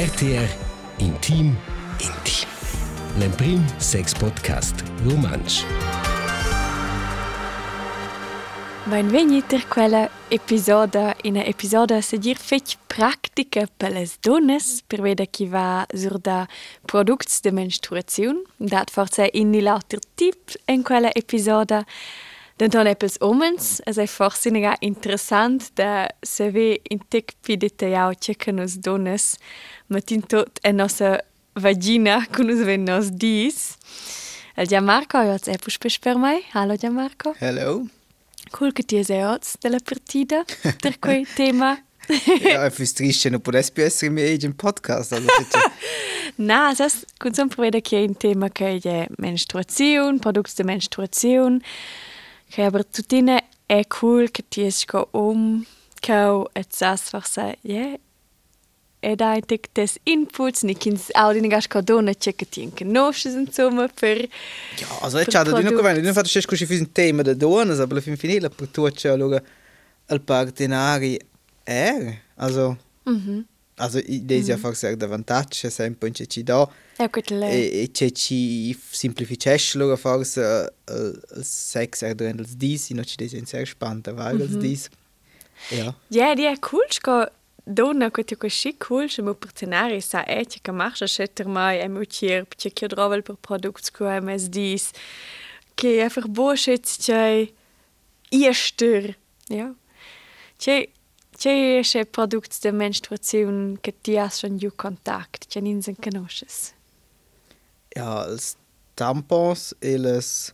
RTR 0.00 0.48
Intim 0.96 1.54
Intim. 1.98 2.48
L'emprim 3.18 3.64
sex 3.76 4.14
podcast 4.14 4.82
romansch. 5.04 5.62
Benvenuti 8.84 9.42
per 9.46 9.68
quella 9.68 10.08
episoda, 10.28 11.14
in 11.24 11.34
una 11.34 11.44
episoda 11.44 12.00
se 12.00 12.16
dir 12.16 12.38
fetch 12.38 12.78
pratica 12.86 13.66
per 13.76 13.90
le 13.90 14.08
donnes, 14.22 14.82
per 14.86 15.02
vedere 15.02 15.28
chi 15.28 15.46
va 15.46 15.84
sur 15.94 16.18
da 16.18 16.48
products 16.86 17.40
de 17.42 17.52
menstruazione. 17.52 18.42
Dat 18.56 18.88
forse 18.90 19.28
in 19.32 19.52
lauter 19.60 19.98
tip 20.14 20.54
in 20.64 20.82
quella 20.82 21.10
episoda. 21.12 21.84
Denton 22.60 22.86
è 22.86 22.94
pels 22.94 23.16
omens, 23.24 23.80
es 23.88 23.96
forse 24.12 24.50
nega 24.52 24.74
interessant 24.84 25.70
da 25.80 26.10
se 26.20 26.50
ve 26.52 26.82
in 26.92 27.00
tec 27.08 27.32
pi 27.40 27.56
detaiau 27.56 28.12
che 28.20 28.34
che 28.36 28.52
nos 28.52 28.76
donnes 28.76 29.38
matin 29.86 30.20
tot 30.20 30.58
e 30.60 30.70
nossa 30.70 31.24
vagina 31.54 32.26
con 32.30 32.46
nos 32.46 32.60
ven 32.62 32.84
nos 32.84 33.08
dis. 33.08 33.78
El 34.54 34.66
Gianmarco, 34.66 35.22
io 35.22 35.38
è 35.42 35.56
puspes 35.56 35.98
per 35.98 36.18
mai. 36.18 36.44
Hallo 36.52 36.76
Gianmarco. 36.76 37.34
Hello. 37.38 37.86
Cool 38.50 38.72
che 38.74 38.82
ti 38.82 39.02
sei 39.04 39.22
oggi 39.22 39.56
della 39.58 39.80
partita 39.82 40.44
per 40.80 40.98
quel 41.00 41.26
tema. 41.34 41.82
ja, 42.42 42.66
è 42.66 42.70
triste, 42.70 43.30
non 43.30 43.40
potessi 43.40 43.72
essere 43.80 44.34
in 44.34 44.38
un 44.44 44.54
podcast. 44.54 45.12
Also, 45.12 45.26
Na, 46.36 46.74
das 46.74 47.06
kun 47.18 47.32
som 47.32 47.48
proveda 47.48 47.80
che 47.80 48.00
è 48.00 48.06
un 48.06 48.16
tema 48.18 48.50
che 48.50 48.78
è 48.82 49.06
menstruazione, 49.16 50.18
prodotti 50.18 50.52
di 50.56 50.62
aber 52.56 52.84
tutine 52.84 53.44
è 53.66 53.86
cool 53.86 54.30
che 54.30 54.44
ti 54.48 54.64
esco 54.64 55.08
um 55.12 55.64
et 56.54 56.72
sas 56.72 57.08
forse, 57.10 57.58
yeah. 57.62 57.96
E 59.02 59.16
dai 59.16 59.40
tek 59.40 59.68
des 59.72 59.98
inputs, 60.04 60.62
ni 60.62 60.74
kins 60.74 61.08
audi 61.14 61.40
negas 61.40 61.66
ka 61.66 61.80
dona 61.80 62.12
che 62.12 62.34
che 62.34 62.46
ti 62.46 62.70
conosces 62.70 63.34
insomma 63.34 63.88
per 63.88 64.28
ja, 64.76 64.86
also 65.00 65.18
jetzt 65.18 65.34
hat 65.34 65.46
du 65.46 65.52
noch 65.52 65.70
gewöhnt, 65.70 66.04
du 66.04 66.12
fatto 66.12 66.28
schon 66.28 66.42
für 66.42 66.74
ein 66.74 66.92
Thema 66.92 67.22
da 67.22 67.32
donas, 67.34 67.80
aber 67.80 67.92
alla 67.92 68.02
fin 68.02 68.16
finire 68.16 68.50
per 68.50 68.68
tu 68.68 68.82
c'è 68.90 69.08
allora 69.08 69.40
al 70.08 70.20
partenari 70.20 71.18
è, 71.64 72.20
also 72.36 72.76
Mhm. 73.04 73.44
Also 73.80 73.98
i 73.98 74.24
desi 74.24 74.52
a 74.52 74.56
forse 74.56 74.96
da 74.96 75.06
vantaggio 75.06 75.68
sempre 75.70 76.08
in 76.08 76.14
ci 76.14 76.42
da 76.42 76.68
Ja, 76.98 77.08
gut, 77.08 77.30
le. 77.30 77.50
e 77.50 77.82
e 77.82 77.90
c'è 77.90 78.10
ci 78.12 78.78
semplificesce 78.90 79.78
allora 79.78 79.96
forse 79.96 80.74
il 80.86 81.44
sex 81.44 82.02
er 82.02 82.14
drin 82.14 82.38
als 82.38 82.56
dis, 82.56 82.90
no 82.90 83.02
ci 83.04 83.16
desi 83.16 83.36
in 83.38 83.46
sehr 83.46 83.66
spannend, 83.66 84.06
weil 84.14 84.40
als 84.40 84.58
dis. 84.58 84.88
Ja. 85.70 85.94
Ja, 86.08 86.34
die 86.34 86.46
è 86.46 86.58
cool, 86.58 86.86
che 86.88 87.32
donna 87.64 88.10
che 88.10 88.24
ti 88.24 88.36
così 88.36 88.76
cool, 88.76 89.08
che 89.08 89.22
mo 89.22 89.34
partenari 89.34 90.00
sa 90.00 90.24
e 90.24 90.44
che 90.46 90.58
che 90.60 90.72
marcha 90.72 91.06
schetter 91.06 91.46
mai 91.46 91.80
e 91.80 91.88
mo 91.88 92.00
chier, 92.00 92.46
che 92.48 92.72
che 92.72 92.86
drovel 92.86 93.22
per 93.22 93.36
prodotti 93.40 93.90
co 93.92 94.04
MS 94.04 94.48
dis. 94.48 94.90
Che 95.74 96.02
einfach 96.02 96.26
bo 96.28 96.54
schitz 96.54 96.96
che 97.04 97.54
iester, 98.30 99.16
ja. 99.48 99.72
Che 100.56 100.90
che 101.40 101.80
che 101.82 102.04
prodotti 102.04 102.58
de 102.60 102.70
menstruazione 102.70 103.78
che 103.80 103.94
ti 104.02 104.18
has 104.18 104.36
schon 104.38 104.58
ju 104.58 104.70
kontakt, 104.76 105.46
che 105.48 105.60
nin 105.60 105.80
sen 105.82 105.96
conosces. 105.96 106.74
Ja, 107.96 108.24
als 108.24 108.56
Tampons 108.94 109.74
e 109.80 109.96
les 109.96 110.52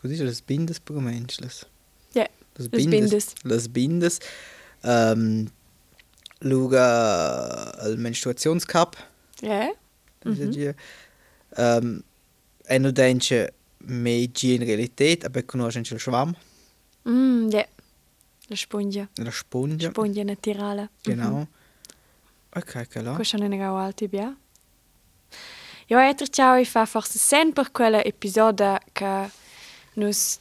così 0.00 0.16
les 0.24 0.40
bindes 0.40 0.80
per 0.80 0.96
menschles. 1.00 1.66
Ja, 2.14 2.26
Les 2.56 2.68
bindes. 2.68 3.34
Les 3.44 3.68
bindes. 3.68 4.18
Ähm, 4.82 5.50
Luga 6.40 7.70
al 7.78 7.96
Menstruationscup. 7.96 8.96
ja. 9.42 9.70
Mhm. 10.24 10.74
Ähm, 11.56 12.02
e 12.66 12.78
non 12.78 12.92
denke 12.94 13.52
me 13.78 14.24
in 14.42 14.62
realität, 14.62 15.24
aber 15.24 15.42
conosce 15.42 15.80
il 15.80 15.98
schwamm, 16.00 16.34
Mm, 17.04 17.50
ja. 17.50 17.64
La 18.46 18.56
spugna. 18.56 19.08
La 19.14 19.30
spugna. 19.30 19.88
Spugna 19.88 20.22
naturale. 20.22 20.90
Genau. 21.02 21.30
Mhm. 21.30 21.48
Ok, 22.54 22.88
che 22.88 23.02
là. 23.02 23.12
Questo 23.12 23.36
non 23.36 23.52
è 23.52 23.68
un 23.68 23.92
tibia. 23.94 24.34
Io 25.88 25.98
ho 25.98 26.00
detto 26.00 26.26
ciao 26.26 26.56
e 26.56 26.64
fa 26.64 26.84
forse 26.84 27.18
sempre 27.18 27.70
quell'episodio 27.70 28.78
che 28.92 29.30
nos 29.94 30.38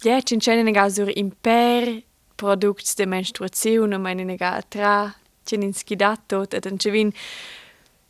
dieci 0.00 0.34
inceni 0.34 0.62
nega 0.62 0.88
sur 0.88 1.10
imper 1.14 2.02
product 2.34 2.96
de 2.96 3.06
menstruazione, 3.06 3.96
ma 3.96 4.12
nega 4.12 4.62
tra, 4.68 5.14
c'è 5.44 5.56
in 5.56 5.72
schidato, 5.72 6.48
e 6.48 6.60
c'è 6.60 6.90
vin... 6.90 7.12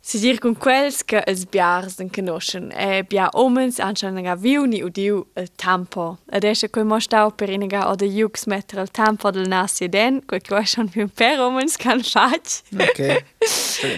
Si 0.05 0.19
dir 0.19 0.41
con 0.43 0.57
quels 0.59 1.05
che 1.07 1.21
es 1.25 1.45
biars 1.45 1.95
den 1.95 2.09
canoschen 2.11 2.73
e 2.75 3.03
bia 3.07 3.29
omens 3.33 3.77
anscheinga 3.79 4.35
viuni 4.35 4.81
u 4.83 4.89
diu 4.89 5.21
el 5.39 5.47
tampo. 5.55 6.17
Ed 6.27 6.43
esce 6.43 6.67
quel 6.67 6.83
mo 6.83 6.97
stau 6.99 7.31
per 7.31 7.47
inega 7.47 7.85
o 7.87 7.95
de 7.95 8.09
jux 8.11 8.43
metter 8.51 8.81
el 8.81 8.91
tampo 8.91 9.31
del 9.31 9.47
nasi 9.47 9.87
den, 9.87 10.19
quel 10.27 10.65
schon 10.67 10.89
più 10.89 11.07
per 11.07 11.39
omens 11.39 11.77
can 11.77 12.03
fac. 12.03 12.63
Ok. 12.75 13.23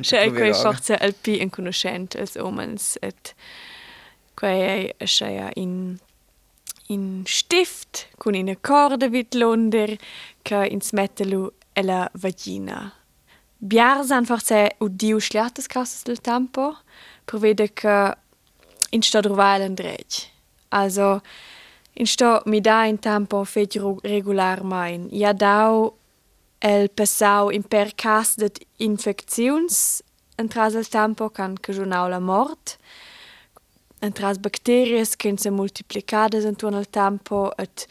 C'è 0.05 0.29
quel 0.29 0.53
forza 0.53 0.99
el 1.01 1.15
pi 1.15 1.41
in 1.41 1.49
conoscent 1.49 2.13
els 2.13 2.35
omens 2.35 2.99
et 3.01 3.33
quei 4.35 4.93
esce 4.99 5.25
ja 5.25 5.49
in 5.55 5.97
in 6.87 7.23
stift 7.25 8.05
kun 8.19 8.35
in 8.35 8.55
corda 8.61 9.09
vit 9.09 9.33
londer 9.33 9.97
che 10.43 10.67
ins 10.69 10.93
mettelu 10.93 11.49
ella 11.73 12.07
vagina. 12.13 12.93
Biars 13.59 14.11
einfach 14.11 14.41
se 14.41 14.69
udiu 14.79 15.19
schlertes 15.19 15.67
kasses 15.67 16.03
del 16.03 16.21
tempo 16.21 16.75
provede 17.25 17.73
che 17.73 18.15
in 18.89 19.01
sto 19.01 19.21
drovalen 19.21 19.75
drech. 19.75 20.29
Also 20.69 21.21
in 21.93 22.05
sto 22.05 22.41
mi 22.45 22.61
da 22.61 22.85
in 22.85 22.99
tempo 22.99 23.43
fet 23.43 23.75
regular 24.03 24.63
mein. 24.63 25.07
Ja 25.11 25.33
dau 25.33 25.93
el 26.59 26.89
pesau 26.89 27.49
in 27.49 27.63
per 27.63 27.93
cas 27.95 28.35
det 28.35 28.59
infecziuns 28.77 30.01
entras 30.37 30.75
el 30.75 30.87
tempo 30.87 31.29
can 31.29 31.55
che 31.57 31.73
giornau 31.73 32.09
la 32.09 32.19
mort. 32.19 32.77
Entras 34.01 34.37
bacterias 34.37 35.15
che 35.15 35.33
se 35.37 35.49
multiplicades 35.49 36.43
intorno 36.43 36.77
al 36.77 36.89
tempo 36.89 37.51
et 37.57 37.87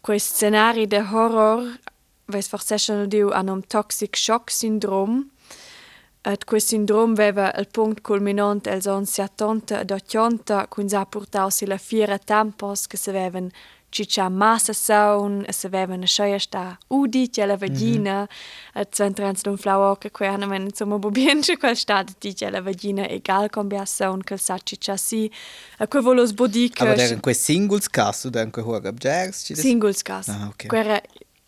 quei 0.00 0.18
scenari 0.18 0.86
de 0.86 1.00
horror 1.00 1.78
ves 2.26 2.48
forse 2.48 2.78
schon 2.78 3.08
diu 3.08 3.30
anom 3.32 3.62
toxic 3.62 4.16
shock 4.16 4.50
syndrom 4.50 5.24
et 6.26 6.44
quei 6.44 6.60
syndrom 6.60 7.14
veva 7.14 7.52
el 7.54 7.68
punct 7.70 8.02
culminant 8.02 8.66
els 8.66 8.88
on 8.90 9.06
70 9.06 9.80
ed 9.84 9.94
80 9.94 10.66
cun 10.74 10.90
sa 10.90 11.04
portau 11.06 11.50
si 11.50 11.66
la 11.66 11.78
fiera 11.78 12.18
tempos 12.18 12.86
che 12.86 12.96
se 12.96 13.12
vevan 13.12 13.52
ciccia 13.96 14.28
massa 14.28 14.72
saun, 14.72 15.44
e 15.46 15.52
se 15.52 15.68
vevan 15.68 16.02
a 16.02 16.06
scheia 16.06 16.38
sta 16.38 16.78
udi 16.88 17.30
che 17.30 17.46
la 17.46 17.56
vagina, 17.56 18.28
et 18.74 18.92
centrans 18.92 19.42
d'un 19.42 19.56
flau 19.56 19.96
che 19.96 20.10
quei 20.10 20.28
hanno 20.28 20.46
men 20.46 20.64
insomma 20.64 20.98
bobienche 20.98 21.56
quel 21.62 21.76
stat 21.76 22.16
di 22.18 22.34
che 22.34 22.50
la 22.50 22.60
vagina 22.60 23.08
egal 23.08 23.48
com 23.48 23.68
bia 23.68 23.84
saun 23.84 24.22
che 24.22 24.36
sa 24.36 24.58
ciccia 24.58 24.96
si, 24.96 25.30
e 25.78 25.86
quei 25.88 26.02
volos 26.02 26.32
bodi 26.32 26.68
che 26.68 26.82
Aber 26.82 26.96
der 26.96 27.12
in 27.12 27.20
quei 27.20 27.34
singles 27.34 27.88
cas 27.88 28.24
oder 28.24 28.42
in 28.42 28.50
quei 28.50 28.64
des. 28.98 29.52
singles 29.54 30.02
cas. 30.02 30.28
Ah, 30.28 30.48
ok. 30.48 30.66
Quera 30.66 31.00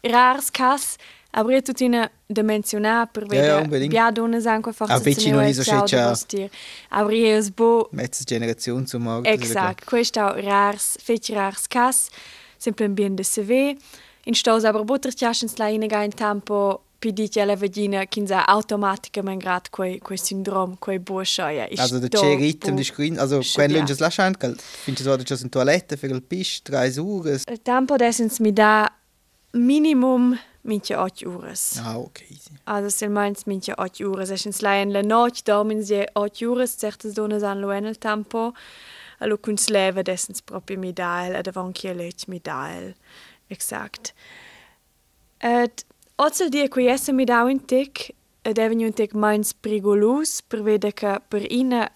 rars 0.03 0.50
cas, 0.50 0.97
aber 1.31 1.53
io 1.53 1.62
tutina 1.62 2.10
de 2.26 2.42
mencionar 2.42 3.09
per 3.12 3.22
Ja, 3.22 3.34
ja, 3.34 3.41
vedere 3.41 3.62
unbedingt. 3.62 3.91
bia 3.92 4.10
donas 4.10 4.47
anche 4.47 4.72
forse 4.72 4.92
Ah, 4.92 4.98
vicino 4.98 5.41
l'iso 5.41 5.62
ciao 5.62 5.84
c'è 5.84 5.97
da 5.97 6.09
vostir. 6.09 6.50
Aber 6.91 7.12
io 7.12 7.36
es 7.36 7.50
bo 7.50 7.88
Mezzes 7.92 8.25
Generation 8.25 8.86
zum 8.86 9.03
Morgen. 9.03 9.32
Exact, 9.32 9.84
questo 9.84 10.34
è 10.34 10.42
rars, 10.42 10.97
fece 11.03 11.34
rars 11.34 11.66
cas, 11.69 12.09
sempre 12.56 12.88
bien 12.88 13.14
de 13.14 13.22
CV. 13.25 13.76
In 14.25 14.34
stos 14.34 14.64
aber 14.64 14.84
butter 14.84 15.14
tiaschens 15.14 15.56
la 15.56 15.69
in 15.69 15.86
tempo 16.15 16.82
pidi 16.98 17.28
che 17.28 17.44
la 17.44 17.56
vagina 17.56 18.04
kinza 18.06 18.44
automaticamente 18.44 19.44
grad 19.44 19.71
quei 19.71 19.98
quei 20.00 20.18
syndrom, 20.18 20.77
quei 20.78 20.98
buoscheia. 20.98 21.68
Also 21.77 21.98
der 21.98 22.09
c'è 22.09 22.36
Ritem 22.36 22.74
di 22.74 22.83
screen, 22.84 23.18
also 23.18 23.41
quando 23.54 23.72
ja. 23.74 23.78
lunges 23.78 23.98
lasciant, 24.00 24.36
che 24.36 24.54
finci 24.56 25.03
so 25.03 25.16
che 25.16 25.34
in 25.41 25.48
toilette 25.48 25.97
per 25.97 26.10
il 26.10 26.22
pisch, 26.22 26.62
drei. 26.62 26.89
Il 26.91 27.62
tempo 27.62 27.97
dessens 27.97 28.39
mi 28.41 28.53
da 28.53 28.92
minimum 29.66 30.39
minche 30.63 30.97
8 30.97 31.27
ures. 31.27 31.81
Ah, 31.84 31.99
ok. 31.99 32.21
easy. 32.31 32.51
Also 32.65 32.89
se 32.89 33.09
meins 33.09 33.47
minche 33.47 33.75
8 33.77 34.05
ures, 34.05 34.31
esens 34.31 34.60
la 34.60 34.83
in 34.83 34.93
la 34.93 35.03
noche 35.03 35.43
dormin 35.45 35.83
sie 35.83 36.07
8 36.15 36.43
ures, 36.47 36.77
certes 36.78 37.15
donas 37.15 37.43
an 37.43 37.60
lo 37.60 37.71
en 37.71 37.84
il 37.84 37.99
tempo. 37.99 38.53
Allo 39.21 39.39
kun 39.39 39.57
sleva 39.57 40.03
dessens 40.03 40.43
proprio 40.43 40.78
mi 40.78 40.93
dael, 40.93 41.34
ad 41.34 41.47
lech 41.47 42.28
mi 42.28 42.41
dael. 42.41 42.95
Exakt. 43.49 44.15
Et 45.41 45.84
ozel 46.16 46.51
die 46.51 46.69
qui 46.69 46.87
esse 46.87 47.13
mi 47.13 47.25
dau 47.25 47.49
in 47.49 47.65
tic, 47.66 48.15
ed 48.43 48.59
even 48.59 48.81
un 48.81 48.93
tic 48.93 49.15
meins 49.15 49.55
prigolus, 49.55 50.43
per 50.43 50.63
vede 50.63 50.93
che 50.93 51.21
per 51.28 51.51
ina 51.51 51.91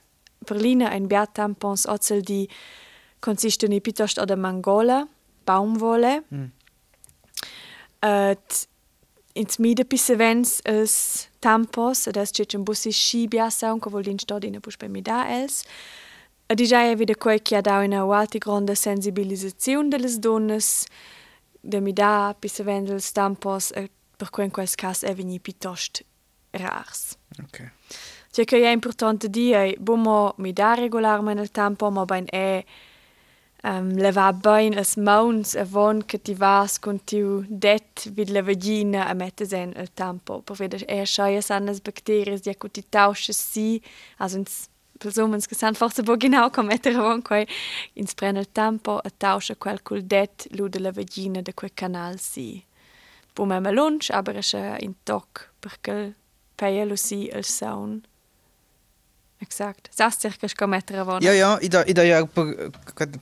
per 0.44 0.56
lina 0.56 0.90
ein 0.90 1.06
biat 1.06 1.34
tampons 1.34 1.86
ozel 1.86 2.20
di 2.20 2.48
consisteni 3.20 3.80
piuttosto 3.80 4.20
ad 4.20 4.30
mangola, 4.36 5.06
baumwolle. 5.44 6.24
Et 8.02 8.68
ins 9.34 9.58
mide 9.58 9.84
pisse 9.84 10.16
vens 10.16 10.60
es 10.64 11.28
tampos, 11.40 12.06
ed 12.06 12.16
es 12.16 12.30
c'è 12.30 12.56
un 12.56 12.64
bussi 12.64 12.90
scibia 12.90 13.48
saun, 13.50 13.78
che 13.80 13.90
vuol 13.90 14.02
din 14.02 14.18
sto 14.18 14.38
dina 14.38 14.60
pus 14.60 14.76
per 14.76 14.88
mi 14.88 15.02
da 15.02 15.28
els. 15.28 15.62
Ed 16.46 16.60
i 16.60 16.66
già 16.66 16.94
vede 16.94 17.16
quei 17.16 17.40
che 17.40 17.56
ha 17.56 17.60
dau 17.60 17.82
una 17.84 18.02
alti 18.14 18.38
grande 18.38 18.74
sensibilizzazione 18.74 19.88
delle 19.88 20.18
donne, 20.18 20.58
de 21.60 21.80
mi 21.80 21.92
da 21.92 22.34
pisse 22.38 22.62
vendels 22.64 23.12
tampos, 23.12 23.70
e 23.70 23.88
per 24.16 24.30
cui 24.30 24.44
in 24.44 24.50
quel 24.50 24.68
caso 24.74 25.06
è 25.06 25.14
veni 25.14 25.40
piuttosto 25.40 26.04
rars. 26.50 27.16
Ok. 27.40 27.70
Cioè 28.30 28.44
che 28.44 28.62
è 28.62 28.68
importante 28.68 29.28
dire, 29.28 29.76
bomo 29.78 30.34
mi 30.38 30.52
da 30.52 30.74
regolarmente 30.74 31.42
il 31.42 31.50
tempo, 31.50 31.90
ma 31.90 32.04
ben 32.04 32.26
è 32.28 32.64
um, 33.64 33.88
levar 33.96 34.32
bem 34.32 34.76
as 34.78 34.96
mãos 34.96 35.56
avon 35.56 36.02
que 36.02 36.18
ti 36.18 36.34
vas 36.34 36.78
con 36.78 36.98
tiu 36.98 37.44
det 37.48 38.08
vid 38.16 38.30
la 38.30 38.42
vagina 38.42 39.04
a 39.04 39.14
mettes 39.14 39.52
en 39.52 39.72
il 39.76 39.88
tempo. 39.88 40.42
Per 40.42 40.56
veder 40.56 40.84
er 40.88 41.06
scheia 41.06 41.42
san 41.42 41.68
as 41.68 41.80
bacterias 41.80 42.42
ja 42.46 42.54
cu 42.54 42.68
ti 42.68 42.82
tausches 42.82 43.36
si, 43.36 43.82
also 44.18 44.38
ins 44.38 44.68
Personen 45.02 45.40
che 45.40 45.56
san 45.56 45.74
forse 45.74 46.04
bo 46.04 46.16
genau 46.16 46.48
com 46.48 46.66
metter 46.66 46.96
avon 46.96 47.22
quai 47.22 47.44
ins 47.94 48.14
pren 48.14 48.36
il 48.36 48.46
tempo 48.52 49.00
a 49.02 49.10
tauscha 49.10 49.56
quel 49.56 49.82
cul 49.82 50.00
det 50.06 50.46
lu 50.52 50.68
de 50.68 50.78
la 50.78 50.92
vagina 50.92 51.42
de 51.42 51.52
quel 51.52 51.72
canal 51.74 52.20
si. 52.20 52.64
Po 53.34 53.44
me 53.44 53.58
lunch, 53.72 54.10
aber 54.10 54.36
es 54.36 54.52
in 54.54 54.94
toc, 55.04 55.50
perché 55.60 56.14
peia 56.56 56.84
lo 56.84 56.96
si 56.96 57.28
il 57.34 57.44
sound. 57.44 58.06
Exakt. 59.42 59.88
Sas 59.92 60.16
circa 60.20 60.46
sco 60.46 60.66
mettere 60.66 61.00
a 61.00 61.02
vona. 61.02 61.18
Ja, 61.20 61.32
ja, 61.32 61.58
i 61.60 61.68
da, 61.68 61.84
i 61.84 61.92
da 61.92 62.02
ja, 62.04 62.24
per, 62.24 62.70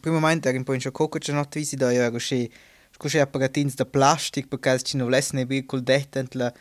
primo 0.01 0.21
momento 0.21 0.49
era 0.49 0.59
un 0.59 0.65
po' 0.65 0.75
in 0.75 0.81
sciocco, 0.81 1.09
c'è 1.19 1.33
una 1.33 1.47
tvisi 1.47 1.77
da 1.77 1.91
ja, 1.91 2.11
così, 2.11 2.51
così 2.99 3.19
apparatins 3.19 3.75
da 3.75 3.87
plastic, 3.87 4.47
perché 4.47 4.83
ci 4.83 4.99
non 4.99 5.07
volesse 5.07 5.35
ne 5.35 5.47
bi 5.47 5.65
col 5.65 5.83
detto 5.83 6.23
la 6.33 6.53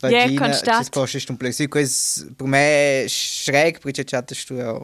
vagina. 0.00 0.48
Das 0.48 0.90
kostet 0.90 1.30
un 1.30 1.36
plexi, 1.38 1.66
quis 1.66 2.26
per 2.36 2.46
me 2.46 3.06
schräg, 3.08 3.80
perché 3.80 4.04
c'è 4.04 4.22
tu 4.22 4.54
ja, 4.54 4.78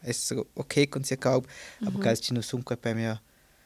essere 0.00 0.44
ok 0.54 0.88
con 0.88 1.04
sia 1.04 1.16
caub, 1.16 1.46
aber 1.80 1.92
mm 1.92 2.02
-hmm. 2.02 2.20
ci 2.20 2.32
non 2.32 2.42
sono 2.42 2.62
qua 2.64 2.76
per 2.76 2.94
me, 2.94 3.20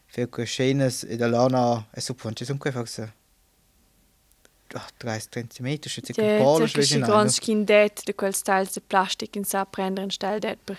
für 0.07 0.47
schönes, 0.47 1.05
e 1.09 1.17
da 1.17 1.29
lana, 1.29 1.89
e 1.95 2.01
so 2.01 2.15
qua 2.15 2.73
forse. 2.73 3.18
30 4.69 5.29
cm, 5.33 5.69
še 5.89 6.03
circa 6.09 6.27
pol, 6.43 6.67
še 6.67 6.81
več. 6.81 6.91
Če 6.93 7.03
grons 7.05 7.39
kin 7.45 7.65
det 7.69 8.03
de 8.07 8.13
quels 8.13 8.43
teils 8.45 8.75
de 8.77 8.81
plastic 8.81 9.37
in 9.37 9.45
sa 9.49 9.65
prendere 9.65 10.09
en 10.09 10.13
stel 10.13 10.41
det 10.45 10.59
per 10.69 10.77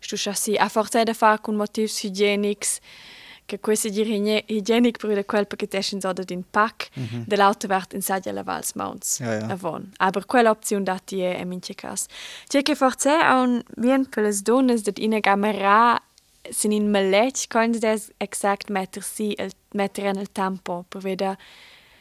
stu 0.00 0.18
chassi. 0.20 0.58
A 0.58 0.68
forza 0.68 1.04
da 1.04 1.14
far 1.14 1.40
con 1.40 1.56
motivs 1.56 2.02
hygienics 2.04 2.80
che 3.50 3.58
questo 3.58 3.88
dir 3.88 4.06
hygienic 4.06 4.98
per 4.98 5.14
de 5.14 5.24
quel 5.24 5.44
perché 5.44 5.66
teschen 5.66 6.00
so 6.00 6.12
din 6.12 6.44
pack 6.50 6.90
mm 6.94 7.04
-hmm. 7.04 7.24
de 7.26 7.36
l'auto 7.36 7.66
in 7.92 8.02
sadia 8.02 8.32
la 8.32 8.42
vals 8.42 8.74
mounts 8.74 9.18
ja, 9.18 9.32
ja. 9.32 9.48
avon. 9.50 9.92
Aber 9.98 10.24
quella 10.26 10.50
opzione 10.50 10.84
dati 10.84 11.20
è 11.20 11.40
e 11.40 11.44
minche 11.44 11.74
cas. 11.74 12.06
C'è 12.48 12.62
che 12.62 12.74
forza 12.74 13.12
un 13.42 13.62
vien 13.76 14.08
per 14.08 14.22
les 14.22 14.42
donnes 14.42 14.82
dat 14.82 14.98
ina 14.98 15.18
gamera 15.18 16.00
sin 16.50 16.72
in 16.72 16.90
malech 16.90 17.48
können 17.48 17.78
des 17.80 18.10
exakt 18.18 18.70
metter 18.70 19.02
si 19.02 19.34
el 19.38 19.50
metter 19.72 20.04
en 20.04 20.16
el 20.16 20.28
tempo 20.28 20.84
per 20.88 21.00
veda 21.00 21.36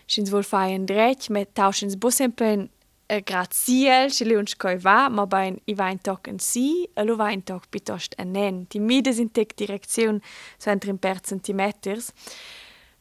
schins 0.09 0.31
wohl 0.33 0.43
fein 0.43 0.87
dretg 0.89 1.29
mit 1.29 1.53
tauschens 1.53 1.97
busempen 2.01 2.69
e 3.09 3.21
graziel 3.21 4.11
che 4.11 4.25
leunch 4.25 4.57
coi 4.57 4.77
va 4.77 5.09
ma 5.09 5.25
bein 5.25 5.57
i 5.65 5.73
vain 5.73 5.99
toc 6.01 6.27
en 6.27 6.39
si 6.39 6.89
e 6.93 7.03
lo 7.03 7.15
vain 7.15 7.41
toc 7.43 7.69
pitost 7.69 8.13
en 8.17 8.31
nen 8.31 8.65
ti 8.67 8.79
mides 8.79 9.17
in 9.17 9.31
tec 9.31 9.55
direcziun 9.57 10.21
so 10.57 10.69
entrin 10.69 10.97
per 10.97 11.21
centimeters 11.21 12.11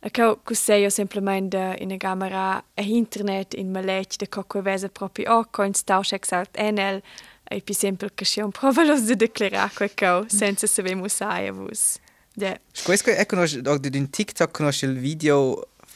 e 0.01 0.11
cau 0.11 0.37
cusei 0.45 0.87
o 0.87 0.91
semplament 0.91 1.55
in 1.79 1.97
camera 1.99 2.63
e 2.75 2.83
internet 2.83 3.55
in 3.55 3.73
malech 3.73 4.17
de 4.17 4.27
coco 4.27 4.63
vese 4.63 4.89
propi 4.89 5.27
o 5.29 5.45
coins 5.45 5.85
tausch 5.85 6.13
exalt 6.13 6.57
enel 6.57 7.03
e 7.51 7.61
pi 7.61 7.75
sempre 7.75 8.09
che 8.15 8.25
sia 8.25 8.45
un 8.45 8.53
provalos 8.53 9.03
de 9.03 9.17
declarar 9.17 9.71
quel 9.75 9.95
cau 9.95 10.25
senza 10.29 10.67
sabemus 10.67 11.21
aia 11.21 11.53
vus. 11.53 11.99
Yeah. 12.35 12.61
Questo 12.85 13.11
è 13.11 13.27
conosci, 13.27 13.61
in 13.93 14.11
TikTok 14.11 14.53
conosci 14.53 14.87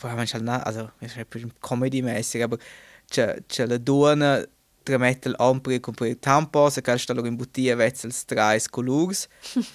il 0.08 0.14
video 0.14 0.16
manchmal 0.16 0.42
na 0.42 0.62
also 0.64 0.92
comedy-mäßig, 1.60 2.42
aber 2.42 2.58
c'è, 3.08 3.66
la 3.66 3.78
donna 3.78 4.44
tramette 4.82 5.28
l'ampre 5.28 5.80
con 5.80 5.94
per 5.94 6.16
tampos 6.16 6.76
e 6.76 6.80
che 6.80 6.98
sta 6.98 7.12
in 7.12 7.36
bottiglia 7.36 7.76
vezzels 7.76 8.24
trais 8.24 8.68
colors 8.68 9.28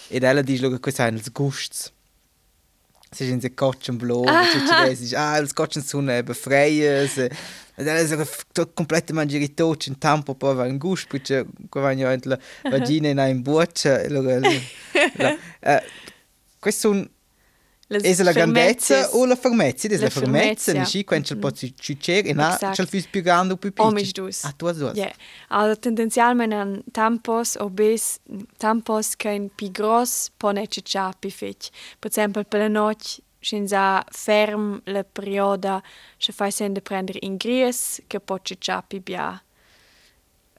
ed 0.10 0.24
ella 0.24 0.42
dice 0.42 0.70
che 0.70 0.80
questi 0.80 1.02
sono 1.02 1.18
i 1.18 1.32
gusti. 1.32 1.92
Si 3.10 3.24
sind 3.24 3.40
sie 3.40 3.54
Kotschen 3.54 3.96
blau, 3.96 4.26
chinesisch, 4.26 5.14
ah, 5.14 5.38
il 5.38 5.54
Kotschen 5.54 5.82
sono 5.82 6.22
befreies. 6.24 7.18
Ed 7.18 7.88
ella 7.88 8.00
è 8.00 8.28
completa 8.74 9.14
mangiare 9.14 9.54
tot 9.54 9.86
in 9.86 9.98
tampo 9.98 10.36
per 10.36 10.50
avere 10.50 10.72
un 10.72 10.78
gusto, 10.78 11.08
perché 11.12 11.46
quando 11.70 12.04
vanno 12.04 12.20
la 12.24 12.38
vagina 12.64 13.08
in 13.08 13.18
un 13.18 13.42
buccia, 13.42 14.02
questo 16.60 16.90
sono 16.90 17.10
Es 17.90 18.20
la 18.20 18.34
grandezza 18.34 19.10
o 19.14 19.26
la 19.26 19.38
fermezza? 19.38 19.88
Es 19.88 20.02
la 20.02 20.10
fermezza, 20.10 20.74
ne 20.74 20.84
schi 20.84 21.06
quando 21.06 21.28
il 21.32 21.38
pozzi 21.38 21.74
ciucer 21.74 22.28
e 22.28 22.34
na 22.34 22.58
c'è 22.58 22.86
fis 22.86 23.08
più 23.08 23.22
grande 23.22 23.54
o 23.54 23.56
più 23.58 23.72
piccolo. 23.72 23.90
Omis 23.90 24.12
dus. 24.12 24.44
A 24.44 24.52
tu 24.52 24.70
dus. 24.74 24.94
Ja. 24.94 25.10
Also 25.48 25.80
tendenzialmente 25.80 26.54
an 26.54 26.84
tampos 26.92 27.56
obes 27.56 28.20
tampos 28.58 29.16
kein 29.16 29.50
più 29.56 29.72
gros 29.72 30.30
pone 30.36 30.68
ciucia 30.68 31.14
più 31.18 31.30
fec. 31.32 31.70
Per 31.98 32.10
esempio 32.10 32.44
per 32.44 32.60
la 32.60 32.68
notte 32.68 33.22
scinza 33.40 34.04
ferm 34.12 34.82
la 34.84 35.06
perioda 35.06 35.82
se 36.18 36.34
fai 36.34 36.52
sende 36.52 36.82
prendere 36.82 37.20
in 37.22 37.38
gries 37.38 38.02
che 38.06 38.20
po 38.20 38.38
ciucia 38.42 38.84
più 38.86 39.02
bia. 39.02 39.42